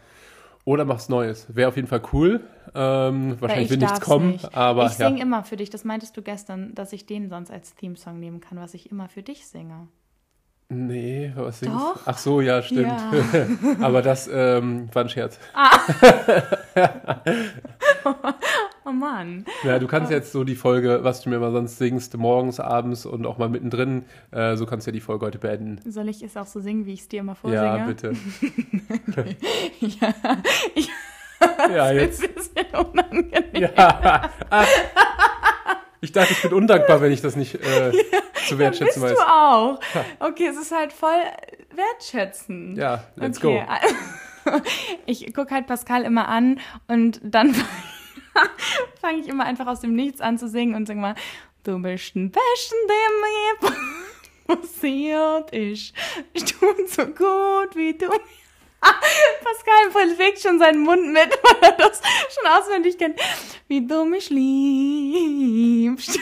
Oder 0.64 0.84
macht's 0.84 1.08
Neues. 1.08 1.48
Wäre 1.52 1.68
auf 1.68 1.74
jeden 1.76 1.88
Fall 1.88 2.02
cool. 2.12 2.40
Ähm, 2.72 3.36
wahrscheinlich 3.40 3.64
ich 3.64 3.70
wird 3.70 3.80
nichts 3.80 4.00
kommen, 4.00 4.30
nicht. 4.30 4.56
aber 4.56 4.86
ich 4.86 4.92
singe 4.92 5.20
immer 5.20 5.42
für 5.42 5.56
dich. 5.56 5.70
Das 5.70 5.84
meintest 5.84 6.16
du 6.16 6.22
gestern, 6.22 6.72
dass 6.76 6.92
ich 6.92 7.04
den 7.04 7.28
sonst 7.28 7.50
als 7.50 7.74
Theme-Song 7.74 8.20
nehmen 8.20 8.40
kann, 8.40 8.58
was 8.58 8.72
ich 8.74 8.90
immer 8.92 9.08
für 9.08 9.22
dich 9.24 9.44
singe. 9.48 9.88
Nee, 10.72 11.32
was 11.36 11.60
singst 11.60 11.76
Doch. 11.76 11.94
du? 11.94 12.00
Ach 12.06 12.18
so, 12.18 12.40
ja, 12.40 12.62
stimmt. 12.62 12.86
Ja. 12.86 13.12
aber 13.80 14.02
das 14.02 14.28
ähm, 14.32 14.88
war 14.92 15.04
ein 15.04 15.08
Scherz. 15.08 15.38
Oh 18.84 18.90
Mann. 18.90 19.44
Ja, 19.62 19.78
du 19.78 19.86
kannst 19.86 20.10
jetzt 20.10 20.32
so 20.32 20.42
die 20.42 20.56
Folge, 20.56 21.04
was 21.04 21.20
du 21.20 21.30
mir 21.30 21.38
mal 21.38 21.52
sonst 21.52 21.78
singst, 21.78 22.16
morgens, 22.16 22.58
abends 22.58 23.06
und 23.06 23.24
auch 23.26 23.38
mal 23.38 23.48
mittendrin, 23.48 24.04
äh, 24.32 24.56
so 24.56 24.66
kannst 24.66 24.88
du 24.88 24.90
ja 24.90 24.92
die 24.92 25.00
Folge 25.00 25.24
heute 25.24 25.38
beenden. 25.38 25.78
Soll 25.88 26.08
ich 26.08 26.20
es 26.20 26.36
auch 26.36 26.46
so 26.46 26.58
singen, 26.58 26.84
wie 26.84 26.94
ich 26.94 27.02
es 27.02 27.08
dir 27.08 27.20
immer 27.20 27.36
vorsinge? 27.36 27.64
Ja, 27.64 27.86
bitte. 27.86 28.12
ja. 29.80 30.14
Ich, 30.74 30.88
Ja, 31.40 31.92
das 31.92 31.94
jetzt. 31.94 32.24
ist 32.24 32.58
ein 32.58 32.64
bisschen 32.64 32.74
unangenehm. 32.90 33.44
Ja. 33.54 34.30
Ah. 34.50 34.64
Ich 36.00 36.10
dachte, 36.10 36.32
ich 36.32 36.42
bin 36.42 36.52
undankbar, 36.52 37.00
wenn 37.00 37.12
ich 37.12 37.22
das 37.22 37.36
nicht 37.36 37.54
äh, 37.54 37.92
zu 38.48 38.56
Bist 38.56 38.80
wertschätzen 38.80 39.02
weiß. 39.02 39.14
du 39.14 39.20
auch. 39.20 39.80
Okay, 40.20 40.46
es 40.46 40.56
ist 40.56 40.72
halt 40.72 40.92
voll 40.92 41.22
wertschätzen. 41.74 42.76
Ja, 42.76 43.04
let's 43.16 43.38
okay. 43.38 43.64
go. 43.66 43.72
Ich 45.06 45.32
gucke 45.34 45.54
halt 45.54 45.68
Pascal 45.68 46.02
immer 46.02 46.26
an 46.26 46.58
und 46.88 47.20
dann 47.22 47.54
fange 49.00 49.20
ich 49.20 49.28
immer 49.28 49.44
einfach 49.44 49.68
aus 49.68 49.80
dem 49.80 49.94
Nichts 49.94 50.20
an 50.20 50.36
zu 50.36 50.48
singen 50.48 50.74
und 50.74 50.86
sing 50.86 51.00
mal, 51.00 51.14
du 51.62 51.80
bist 51.80 52.16
ein 52.16 52.32
Besten, 52.32 52.74
der 52.88 53.70
mir 53.70 54.56
passiert 54.56 55.52
ist. 55.52 55.94
Ich 56.32 56.44
tue 56.44 56.74
so 56.88 57.06
gut 57.06 57.76
wie 57.76 57.96
du. 57.96 58.08
Pascal 58.80 60.08
bewegt 60.08 60.40
schon 60.40 60.58
seinen 60.58 60.80
Mund 60.80 61.12
mit, 61.12 61.30
weil 61.42 61.70
er 61.70 61.76
das 61.76 62.00
schon 62.34 62.50
auswendig 62.50 62.98
kennt. 62.98 63.20
Wie 63.68 63.86
du 63.86 64.04
mich 64.04 64.28
liebst. 64.30 66.18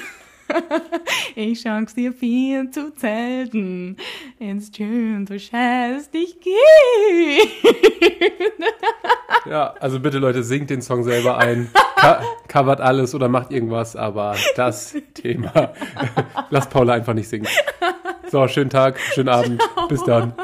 Ich 1.36 1.60
schank's 1.60 1.94
dir 1.94 2.12
viel 2.12 2.70
zu 2.70 2.92
selten. 2.96 3.96
Ist 4.38 4.76
schön, 4.76 5.24
du 5.24 5.38
schätzt 5.38 6.12
dich 6.12 6.38
gibt. 6.40 6.56
Ja, 9.48 9.74
also 9.80 10.00
bitte 10.00 10.18
Leute, 10.18 10.42
singt 10.42 10.70
den 10.70 10.82
Song 10.82 11.02
selber 11.02 11.38
ein, 11.38 11.70
co 12.00 12.08
covert 12.48 12.80
alles 12.80 13.14
oder 13.14 13.28
macht 13.28 13.52
irgendwas, 13.52 13.96
aber 13.96 14.36
das 14.56 14.96
Thema, 15.14 15.72
lasst 16.50 16.70
Paula 16.70 16.94
einfach 16.94 17.14
nicht 17.14 17.28
singen. 17.28 17.48
So, 18.30 18.46
schönen 18.48 18.70
Tag, 18.70 18.98
schönen 18.98 19.28
Abend, 19.28 19.62
bis 19.88 20.02
dann. 20.04 20.34